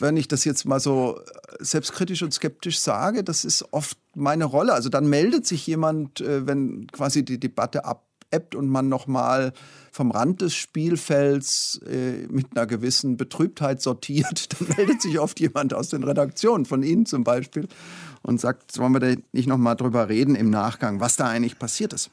[0.00, 4.44] wenn ich das jetzt mal so äh, selbstkritisch und skeptisch sage, das ist oft meine
[4.44, 4.72] Rolle.
[4.72, 9.52] Also dann meldet sich jemand, äh, wenn quasi die Debatte abebbt und man nochmal
[9.92, 15.74] vom Rand des Spielfelds äh, mit einer gewissen Betrübtheit sortiert, dann meldet sich oft jemand
[15.74, 17.68] aus den Redaktionen, von Ihnen zum Beispiel,
[18.22, 21.92] und sagt, wollen wir da nicht nochmal drüber reden im Nachgang, was da eigentlich passiert
[21.92, 22.10] ist.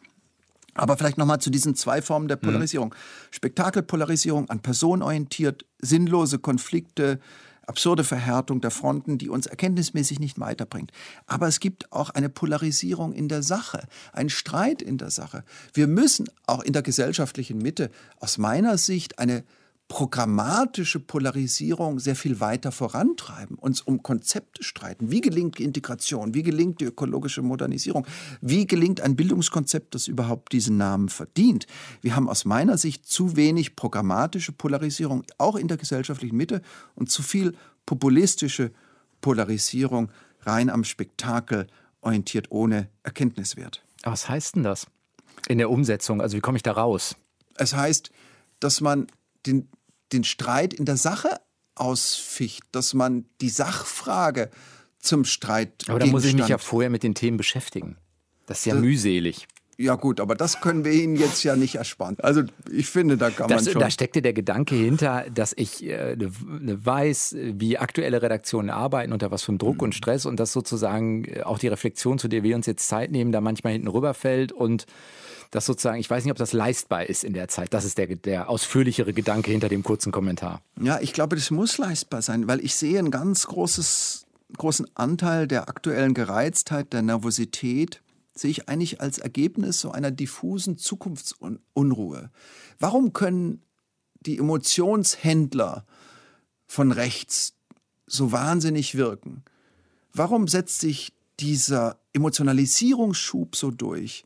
[0.76, 2.41] Aber vielleicht nochmal zu diesen zwei Formen der mhm.
[2.41, 2.89] Polarisierung.
[2.89, 3.32] Mhm.
[3.32, 7.19] Spektakelpolarisierung an Person orientiert, sinnlose Konflikte,
[7.65, 10.91] absurde Verhärtung der Fronten, die uns erkenntnismäßig nicht weiterbringt.
[11.28, 15.43] Aber es gibt auch eine Polarisierung in der Sache, einen Streit in der Sache.
[15.73, 19.43] Wir müssen auch in der gesellschaftlichen Mitte aus meiner Sicht eine
[19.93, 25.12] programmatische Polarisierung sehr viel weiter vorantreiben, uns um Konzepte streiten.
[25.12, 26.34] Wie gelingt die Integration?
[26.34, 28.08] Wie gelingt die ökologische Modernisierung?
[28.41, 31.67] Wie gelingt ein Bildungskonzept, das überhaupt diesen Namen verdient?
[32.01, 36.63] Wir haben aus meiner Sicht zu wenig programmatische Polarisierung, auch in der gesellschaftlichen Mitte,
[36.95, 38.71] und zu viel populistische
[39.21, 40.10] Polarisierung
[40.41, 41.67] rein am Spektakel
[42.01, 43.86] orientiert, ohne Erkenntniswert.
[44.01, 44.88] Was heißt denn das
[45.47, 46.19] in der Umsetzung?
[46.19, 47.15] Also wie komme ich da raus?
[47.58, 48.10] Es heißt,
[48.60, 49.06] dass man
[49.45, 49.67] den
[50.13, 51.39] den Streit in der Sache
[51.76, 54.49] ausficht, dass man die Sachfrage
[54.99, 55.86] zum Streit.
[55.88, 57.97] Aber da muss ich mich ja vorher mit den Themen beschäftigen.
[58.45, 59.47] Das ist ja das, mühselig.
[59.78, 62.15] Ja gut, aber das können wir Ihnen jetzt ja nicht ersparen.
[62.19, 63.82] Also ich finde, da kann das, man schon...
[63.82, 69.12] Da steckte der Gedanke hinter, dass ich äh, ne, ne weiß, wie aktuelle Redaktionen arbeiten,
[69.13, 69.86] unter was für einem Druck mhm.
[69.86, 73.12] und Stress und dass sozusagen äh, auch die Reflexion, zu der wir uns jetzt Zeit
[73.12, 74.86] nehmen, da manchmal hinten rüberfällt und
[75.51, 77.73] das sozusagen, ich weiß nicht, ob das leistbar ist in der Zeit.
[77.73, 80.62] Das ist der, der ausführlichere Gedanke hinter dem kurzen Kommentar.
[80.82, 84.25] Ja, ich glaube, das muss leistbar sein, weil ich sehe einen ganz großes,
[84.58, 88.01] großen Anteil der aktuellen Gereiztheit, der Nervosität,
[88.36, 92.32] sehe ich eigentlich als Ergebnis so einer diffusen Zukunftsunruhe.
[92.79, 93.62] Warum können
[94.21, 95.86] die Emotionshändler
[96.65, 97.53] von rechts
[98.08, 99.43] so wahnsinnig wirken?
[100.13, 104.25] Warum setzt sich dieser Emotionalisierungsschub so durch?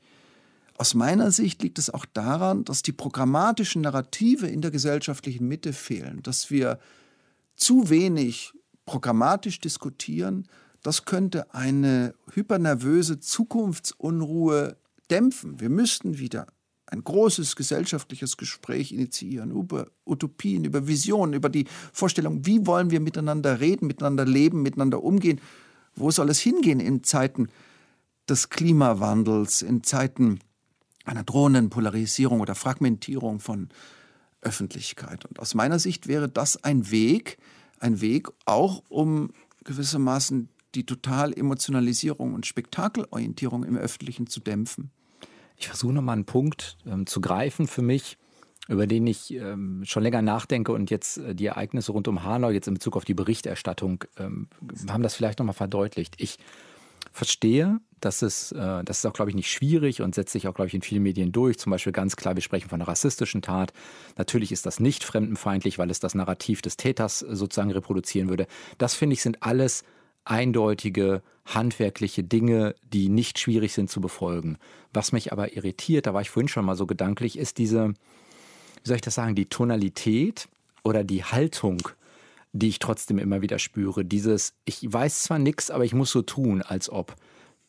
[0.77, 5.73] Aus meiner Sicht liegt es auch daran, dass die programmatischen Narrative in der gesellschaftlichen Mitte
[5.73, 6.79] fehlen, dass wir
[7.55, 8.53] zu wenig
[8.85, 10.47] programmatisch diskutieren.
[10.83, 14.77] Das könnte eine hypernervöse Zukunftsunruhe
[15.09, 15.59] dämpfen.
[15.59, 16.45] Wir müssten wieder
[16.85, 22.99] ein großes gesellschaftliches Gespräch initiieren über Utopien, über Visionen, über die Vorstellung, wie wollen wir
[22.99, 25.41] miteinander reden, miteinander leben, miteinander umgehen,
[25.95, 27.49] wo soll es hingehen in Zeiten
[28.29, 30.39] des Klimawandels, in Zeiten
[31.08, 33.70] einer drohenden Polarisierung oder Fragmentierung von
[34.41, 35.26] Öffentlichkeit.
[35.26, 37.38] Und aus meiner Sicht wäre das ein Weg,
[37.80, 39.32] ein Weg auch um
[39.63, 44.91] gewissermaßen die Total-Emotionalisierung und Spektakelorientierung im Öffentlichen zu dämpfen.
[45.56, 48.17] Ich versuche nochmal einen Punkt ähm, zu greifen für mich,
[48.67, 52.50] über den ich ähm, schon länger nachdenke und jetzt äh, die Ereignisse rund um Hanau
[52.50, 54.50] jetzt in Bezug auf die Berichterstattung ähm,
[54.89, 56.15] haben das vielleicht nochmal verdeutlicht.
[56.20, 56.38] Ich
[57.12, 60.53] verstehe, dass es, äh, das ist auch, glaube ich, nicht schwierig und setzt sich auch,
[60.53, 61.57] glaube ich, in vielen Medien durch.
[61.57, 63.73] Zum Beispiel ganz klar, wir sprechen von einer rassistischen Tat.
[64.17, 68.47] Natürlich ist das nicht fremdenfeindlich, weil es das Narrativ des Täters sozusagen reproduzieren würde.
[68.77, 69.83] Das, finde ich, sind alles
[70.25, 74.57] eindeutige handwerkliche Dinge, die nicht schwierig sind zu befolgen.
[74.93, 78.88] Was mich aber irritiert, da war ich vorhin schon mal so gedanklich, ist diese, wie
[78.88, 80.49] soll ich das sagen, die Tonalität
[80.83, 81.77] oder die Haltung,
[82.51, 84.03] die ich trotzdem immer wieder spüre.
[84.03, 87.15] Dieses, ich weiß zwar nichts, aber ich muss so tun, als ob.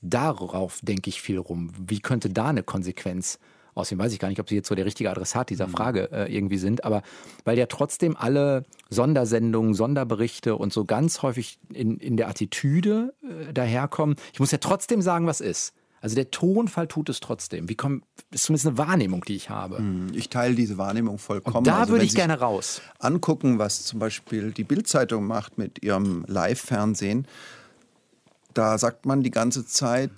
[0.01, 1.73] Darauf denke ich viel rum.
[1.79, 3.39] Wie könnte da eine Konsequenz
[3.79, 5.73] Außerdem weiß ich gar nicht, ob Sie jetzt so der richtige Adressat dieser mhm.
[5.73, 7.03] Frage äh, irgendwie sind, aber
[7.45, 13.53] weil ja trotzdem alle Sondersendungen, Sonderberichte und so ganz häufig in, in der Attitüde äh,
[13.53, 14.17] daherkommen.
[14.33, 15.75] Ich muss ja trotzdem sagen, was ist.
[16.01, 17.69] Also der Tonfall tut es trotzdem.
[17.69, 19.81] Wie kommt, ist zumindest eine Wahrnehmung, die ich habe.
[19.81, 20.09] Mhm.
[20.13, 21.59] Ich teile diese Wahrnehmung vollkommen.
[21.59, 22.83] Und da also, würde ich gerne raus.
[22.99, 27.27] Angucken, was zum Beispiel die Bildzeitung macht mit ihrem Live-Fernsehen.
[28.55, 30.11] Da sagt man die ganze Zeit,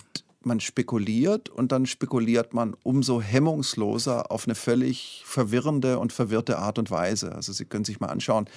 [0.43, 6.79] man spekuliert und dann spekuliert man umso hemmungsloser auf eine völlig verwirrende und verwirrte Art
[6.79, 7.33] und Weise.
[7.35, 8.47] Also Sie können sich mal anschauen,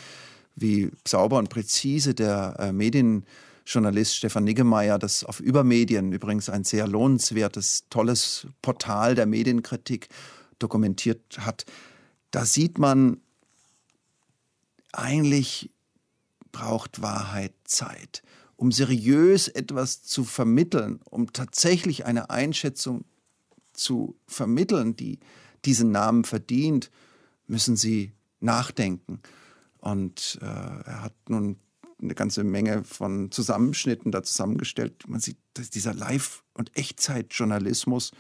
[0.57, 6.87] wie sauber und präzise der äh, Medienjournalist Stefan Niggemeier das auf Übermedien, übrigens ein sehr
[6.87, 10.09] lohnenswertes, tolles Portal der Medienkritik,
[10.59, 11.67] dokumentiert hat.
[12.31, 13.21] Da sieht man,
[14.93, 15.71] eigentlich
[16.53, 18.23] braucht Wahrheit Zeit
[18.57, 23.05] um seriös etwas zu vermitteln, um tatsächlich eine Einschätzung
[23.73, 25.19] zu vermitteln, die
[25.65, 26.91] diesen Namen verdient,
[27.47, 29.21] müssen Sie nachdenken.
[29.79, 31.57] Und äh, er hat nun
[32.01, 35.09] eine ganze Menge von Zusammenschnitten da zusammengestellt.
[35.09, 38.13] Man sieht, dass dieser Live- und Echtzeitjournalismus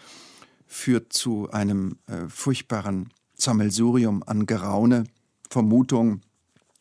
[0.66, 5.04] führt zu einem äh, furchtbaren Sammelsurium an Geraune,
[5.50, 6.22] Vermutung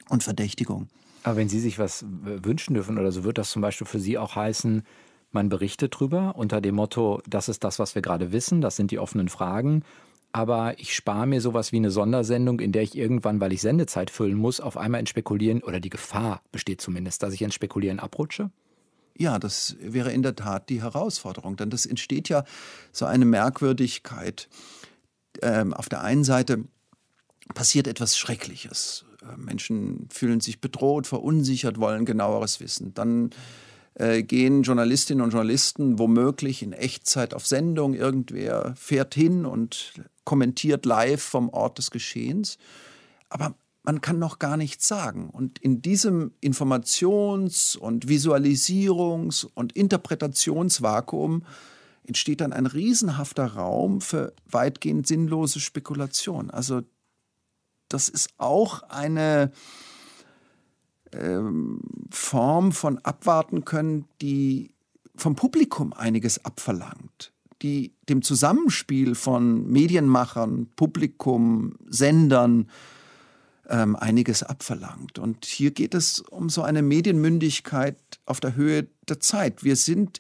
[0.09, 0.87] und Verdächtigung.
[1.23, 4.17] Aber wenn Sie sich was wünschen dürfen oder so, wird das zum Beispiel für Sie
[4.17, 4.83] auch heißen,
[5.31, 8.91] man berichtet drüber unter dem Motto, das ist das, was wir gerade wissen, das sind
[8.91, 9.83] die offenen Fragen.
[10.31, 14.09] Aber ich spare mir sowas wie eine Sondersendung, in der ich irgendwann, weil ich Sendezeit
[14.09, 17.99] füllen muss, auf einmal in Spekulieren, oder die Gefahr besteht zumindest, dass ich in Spekulieren
[17.99, 18.49] abrutsche?
[19.15, 22.45] Ja, das wäre in der Tat die Herausforderung, denn das entsteht ja
[22.91, 24.49] so eine Merkwürdigkeit.
[25.41, 26.63] Ähm, auf der einen Seite
[27.53, 29.05] passiert etwas Schreckliches.
[29.23, 32.93] Äh, Menschen fühlen sich bedroht, verunsichert, wollen genaueres wissen.
[32.93, 33.31] Dann
[33.95, 37.93] äh, gehen Journalistinnen und Journalisten womöglich in Echtzeit auf Sendung.
[37.93, 42.57] Irgendwer fährt hin und kommentiert live vom Ort des Geschehens.
[43.29, 45.29] Aber man kann noch gar nichts sagen.
[45.29, 51.43] Und in diesem Informations- und Visualisierungs- und Interpretationsvakuum
[52.05, 56.49] entsteht dann ein riesenhafter Raum für weitgehend sinnlose Spekulation.
[56.49, 56.81] Also
[57.93, 59.51] das ist auch eine
[61.12, 61.79] ähm,
[62.10, 64.71] Form von Abwarten können, die
[65.15, 72.69] vom Publikum einiges abverlangt, die dem Zusammenspiel von Medienmachern, Publikum, Sendern
[73.69, 75.19] ähm, einiges abverlangt.
[75.19, 79.63] Und hier geht es um so eine Medienmündigkeit auf der Höhe der Zeit.
[79.63, 80.19] Wir sind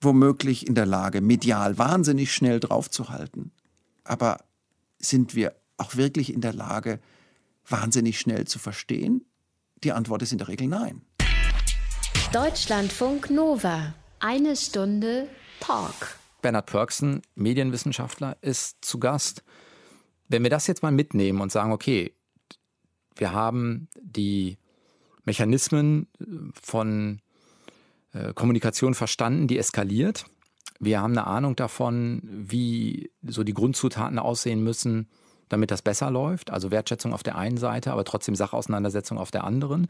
[0.00, 3.50] womöglich in der Lage, medial wahnsinnig schnell draufzuhalten.
[4.04, 4.38] Aber
[4.98, 7.00] sind wir auch wirklich in der Lage,
[7.66, 9.24] wahnsinnig schnell zu verstehen?
[9.82, 11.02] Die Antwort ist in der Regel nein.
[12.32, 13.94] Deutschlandfunk Nova.
[14.20, 15.26] Eine Stunde
[15.60, 16.18] Talk.
[16.42, 19.42] Bernhard Pörksen, Medienwissenschaftler, ist zu Gast.
[20.28, 22.14] Wenn wir das jetzt mal mitnehmen und sagen, okay,
[23.16, 24.58] wir haben die
[25.24, 26.06] Mechanismen
[26.60, 27.20] von
[28.12, 30.26] äh, Kommunikation verstanden, die eskaliert.
[30.78, 35.08] Wir haben eine Ahnung davon, wie so die Grundzutaten aussehen müssen,
[35.50, 36.50] damit das besser läuft?
[36.50, 39.88] Also Wertschätzung auf der einen Seite, aber trotzdem Sachauseinandersetzung auf der anderen.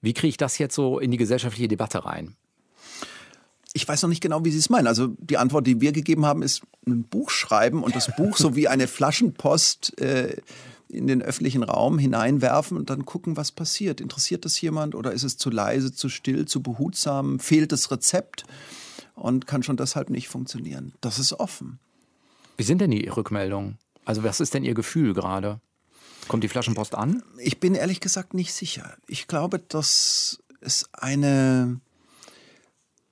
[0.00, 2.34] Wie kriege ich das jetzt so in die gesellschaftliche Debatte rein?
[3.72, 4.86] Ich weiß noch nicht genau, wie Sie es meinen.
[4.86, 8.54] Also die Antwort, die wir gegeben haben, ist ein Buch schreiben und das Buch so
[8.54, 10.36] wie eine Flaschenpost äh,
[10.88, 14.00] in den öffentlichen Raum hineinwerfen und dann gucken, was passiert.
[14.00, 17.40] Interessiert das jemand oder ist es zu leise, zu still, zu behutsam?
[17.40, 18.44] Fehlt das Rezept
[19.14, 20.92] und kann schon deshalb nicht funktionieren?
[21.00, 21.78] Das ist offen.
[22.56, 23.78] Wie sind denn die Rückmeldungen?
[24.04, 25.60] Also was ist denn Ihr Gefühl gerade?
[26.28, 27.22] Kommt die Flaschenpost an?
[27.38, 28.96] Ich bin ehrlich gesagt nicht sicher.
[29.06, 31.80] Ich glaube, dass es eine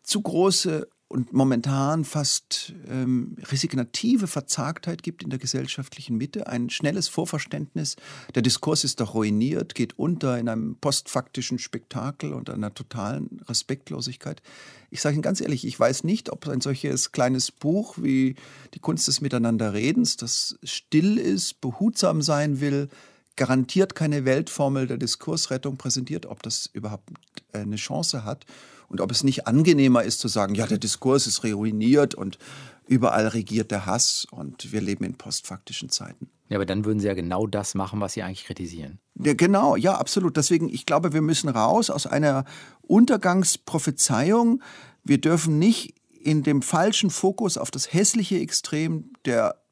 [0.02, 7.08] zu große und momentan fast ähm, resignative Verzagtheit gibt in der gesellschaftlichen Mitte, ein schnelles
[7.08, 7.96] Vorverständnis,
[8.34, 14.42] der Diskurs ist doch ruiniert, geht unter in einem postfaktischen Spektakel und einer totalen Respektlosigkeit.
[14.90, 18.34] Ich sage Ihnen ganz ehrlich, ich weiß nicht, ob ein solches kleines Buch wie
[18.72, 22.88] Die Kunst des Miteinanderredens, das still ist, behutsam sein will,
[23.36, 27.10] garantiert keine Weltformel der Diskursrettung präsentiert, ob das überhaupt
[27.52, 28.46] äh, eine Chance hat
[28.92, 32.38] und ob es nicht angenehmer ist zu sagen, ja, der Diskurs ist ruiniert und
[32.86, 36.28] überall regiert der Hass und wir leben in postfaktischen Zeiten.
[36.50, 38.98] Ja, aber dann würden Sie ja genau das machen, was Sie eigentlich kritisieren.
[39.14, 40.36] Ja, genau, ja, absolut.
[40.36, 42.44] Deswegen, ich glaube, wir müssen raus aus einer
[42.82, 44.62] Untergangsprophezeiung.
[45.02, 49.62] Wir dürfen nicht in dem falschen Fokus auf das hässliche Extrem der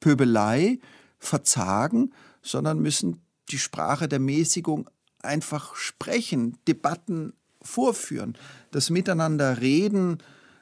[0.00, 0.78] Pöbelei
[1.18, 4.88] verzagen, sondern müssen die Sprache der Mäßigung
[5.20, 7.34] einfach sprechen, Debatten
[7.64, 8.36] vorführen,
[8.70, 10.18] das Miteinander reden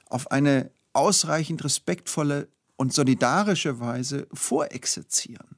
[0.09, 5.57] auf eine ausreichend respektvolle und solidarische Weise vorexerzieren.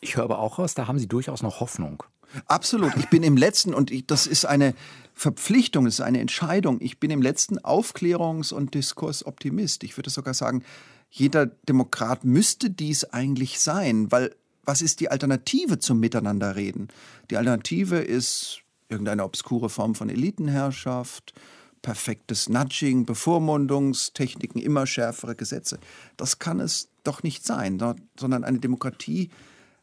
[0.00, 2.02] Ich höre aber auch raus, da haben Sie durchaus noch Hoffnung.
[2.46, 2.96] Absolut.
[2.96, 4.74] Ich bin im letzten, und ich, das ist eine
[5.14, 6.78] Verpflichtung, das ist eine Entscheidung.
[6.80, 9.84] Ich bin im letzten Aufklärungs- und Diskursoptimist.
[9.84, 10.64] Ich würde sogar sagen,
[11.10, 16.88] jeder Demokrat müsste dies eigentlich sein, weil was ist die Alternative zum Miteinanderreden?
[17.30, 18.61] Die Alternative ist
[18.92, 21.32] irgendeine obskure Form von Elitenherrschaft,
[21.80, 25.78] perfektes Nudging, Bevormundungstechniken, immer schärfere Gesetze.
[26.16, 27.78] Das kann es doch nicht sein,
[28.18, 29.30] sondern eine Demokratie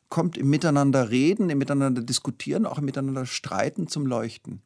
[0.08, 4.62] kommt im Miteinander reden, im Miteinander diskutieren, auch im Miteinander streiten zum Leuchten.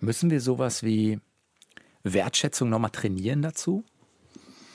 [0.00, 1.18] Müssen wir sowas wie
[2.02, 3.84] Wertschätzung nochmal trainieren dazu?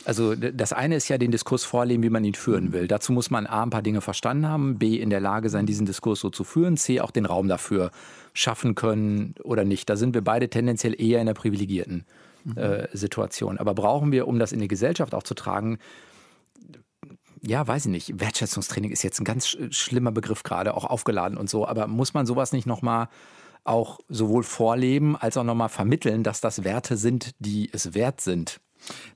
[0.09, 2.73] Also das eine ist ja den Diskurs vorleben, wie man ihn führen mhm.
[2.73, 2.87] will.
[2.87, 5.85] Dazu muss man A, ein paar Dinge verstanden haben, B, in der Lage sein, diesen
[5.85, 7.91] Diskurs so zu führen, C, auch den Raum dafür
[8.33, 9.87] schaffen können oder nicht.
[9.87, 12.05] Da sind wir beide tendenziell eher in der privilegierten
[12.43, 12.57] mhm.
[12.57, 13.59] äh, Situation.
[13.59, 15.77] Aber brauchen wir, um das in die Gesellschaft auch zu tragen,
[17.43, 21.51] ja, weiß ich nicht, Wertschätzungstraining ist jetzt ein ganz schlimmer Begriff gerade, auch aufgeladen und
[21.51, 23.09] so, aber muss man sowas nicht nochmal
[23.63, 28.59] auch sowohl vorleben als auch nochmal vermitteln, dass das Werte sind, die es wert sind?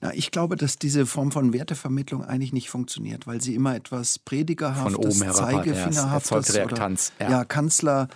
[0.01, 4.20] Na, ich glaube, dass diese Form von Wertevermittlung eigentlich nicht funktioniert, weil sie immer etwas
[4.20, 6.89] Predigerhaftes, Zeigefingerhaftes ja, oder
[7.20, 7.30] ja.
[7.30, 8.07] ja, Kanzler,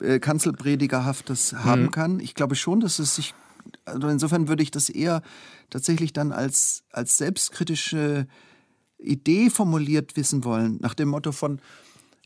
[0.00, 1.64] äh, Kanzelpredigerhaftes mhm.
[1.64, 2.20] haben kann.
[2.20, 3.34] Ich glaube schon, dass es sich,
[3.84, 5.22] also insofern würde ich das eher
[5.70, 8.26] tatsächlich dann als, als selbstkritische
[8.98, 11.60] Idee formuliert wissen wollen, nach dem Motto von,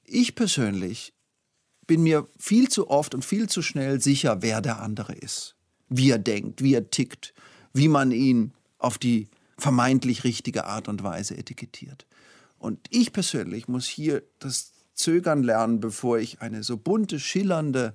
[0.04, 1.14] ich persönlich
[1.86, 5.56] bin mir viel zu oft und viel zu schnell sicher, wer der andere ist,
[5.88, 7.34] wie er denkt, wie er tickt,
[7.72, 9.28] wie man ihn auf die
[9.58, 12.06] vermeintlich richtige Art und Weise etikettiert.
[12.58, 17.94] Und ich persönlich muss hier das Zögern lernen, bevor ich eine so bunte, schillernde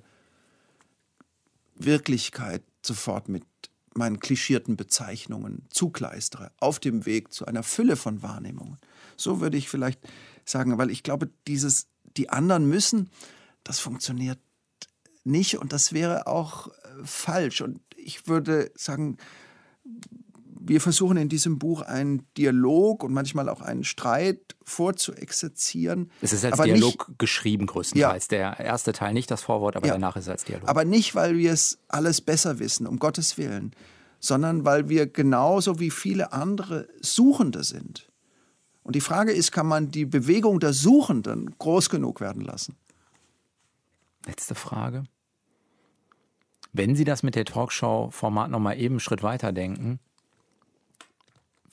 [1.74, 3.44] Wirklichkeit sofort mit
[3.94, 8.78] meinen klischierten Bezeichnungen zugleistere, auf dem Weg zu einer Fülle von Wahrnehmungen.
[9.16, 10.00] So würde ich vielleicht
[10.44, 13.10] sagen, weil ich glaube, dieses, die anderen müssen,
[13.64, 14.38] das funktioniert
[15.24, 16.72] nicht und das wäre auch äh,
[17.04, 17.60] falsch.
[17.60, 19.16] Und ich würde sagen,
[20.68, 26.10] wir versuchen in diesem Buch einen Dialog und manchmal auch einen Streit vorzuexerzieren.
[26.20, 28.24] Es ist als Dialog nicht, geschrieben größtenteils.
[28.30, 28.54] Ja.
[28.54, 29.92] Der erste Teil nicht das Vorwort, aber ja.
[29.92, 30.68] danach ist es als Dialog.
[30.68, 33.74] Aber nicht, weil wir es alles besser wissen, um Gottes Willen,
[34.18, 38.10] sondern weil wir genauso wie viele andere Suchende sind.
[38.82, 42.76] Und die Frage ist, kann man die Bewegung der Suchenden groß genug werden lassen?
[44.26, 45.04] Letzte Frage.
[46.72, 50.00] Wenn Sie das mit der Talkshow-Format nochmal eben einen Schritt weiter denken,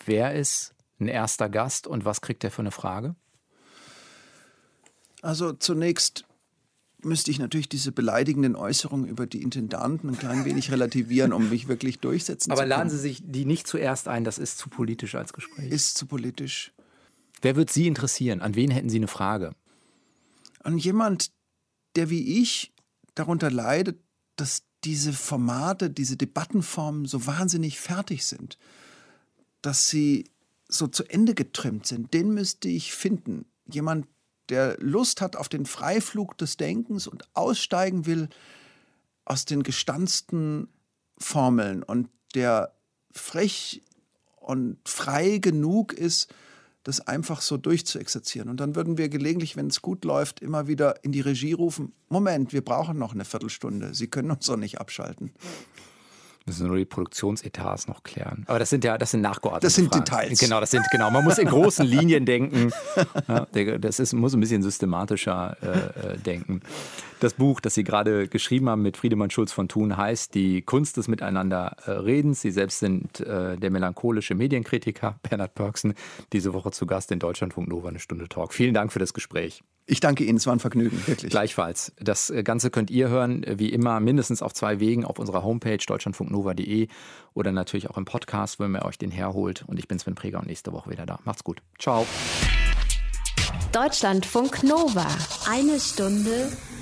[0.06, 3.16] Wer ist ein erster Gast und was kriegt er für eine Frage?
[5.22, 6.26] Also zunächst
[7.02, 11.68] müsste ich natürlich diese beleidigenden Äußerungen über die Intendanten ein klein wenig relativieren, um mich
[11.68, 12.72] wirklich durchsetzen Aber zu können.
[12.72, 15.72] Aber laden Sie sich die nicht zuerst ein, das ist zu politisch als Gespräch.
[15.72, 16.74] Ist zu politisch.
[17.42, 18.42] Wer wird Sie interessieren?
[18.42, 19.54] An wen hätten Sie eine Frage?
[20.60, 21.32] An jemand,
[21.96, 22.74] der wie ich
[23.16, 24.00] darunter leidet,
[24.38, 28.58] dass diese Formate, diese Debattenformen so wahnsinnig fertig sind
[29.64, 30.30] dass sie
[30.68, 33.46] so zu Ende getrimmt sind, den müsste ich finden.
[33.66, 34.08] Jemand,
[34.50, 38.30] der Lust hat auf den Freiflug des Denkens und aussteigen will
[39.26, 40.68] aus den gestanzten
[41.18, 42.76] Formeln und der
[43.12, 43.82] frech
[44.36, 46.34] und frei genug ist,
[46.84, 48.50] das einfach so durchzuexerzieren.
[48.50, 51.94] Und dann würden wir gelegentlich, wenn es gut läuft, immer wieder in die Regie rufen,
[52.10, 55.32] Moment, wir brauchen noch eine Viertelstunde, Sie können uns doch nicht abschalten.
[56.46, 58.44] Müssen nur die Produktionsetats noch klären.
[58.48, 60.04] Aber das sind ja, das sind nachgeordnete Das sind Fragen.
[60.04, 60.40] Details.
[60.40, 61.10] Genau, das sind, genau.
[61.10, 62.72] Man muss in großen Linien denken.
[63.28, 66.62] Ja, das ist, muss ein bisschen systematischer äh, äh, denken.
[67.24, 70.98] Das Buch, das Sie gerade geschrieben haben mit Friedemann Schulz von Thun, heißt Die Kunst
[70.98, 72.42] des Miteinanderredens.
[72.42, 75.94] Sie selbst sind äh, der melancholische Medienkritiker Bernhard Pörksen.
[76.34, 78.54] Diese Woche zu Gast in Deutschlandfunk Nova, eine Stunde Talk.
[78.54, 79.64] Vielen Dank für das Gespräch.
[79.86, 81.32] Ich danke Ihnen, es war ein Vergnügen, wirklich.
[81.32, 81.94] Gleichfalls.
[81.98, 85.78] Das äh, Ganze könnt ihr hören, wie immer, mindestens auf zwei Wegen, auf unserer Homepage
[85.78, 86.90] deutschlandfunknova.de
[87.34, 89.64] oder natürlich auch im Podcast, wenn ihr euch den herholt.
[89.66, 91.20] Und ich bin Sven Preger und nächste Woche wieder da.
[91.24, 91.62] Macht's gut.
[91.80, 92.06] Ciao.
[93.72, 95.08] Deutschlandfunk Nova.
[95.50, 96.52] Eine Stunde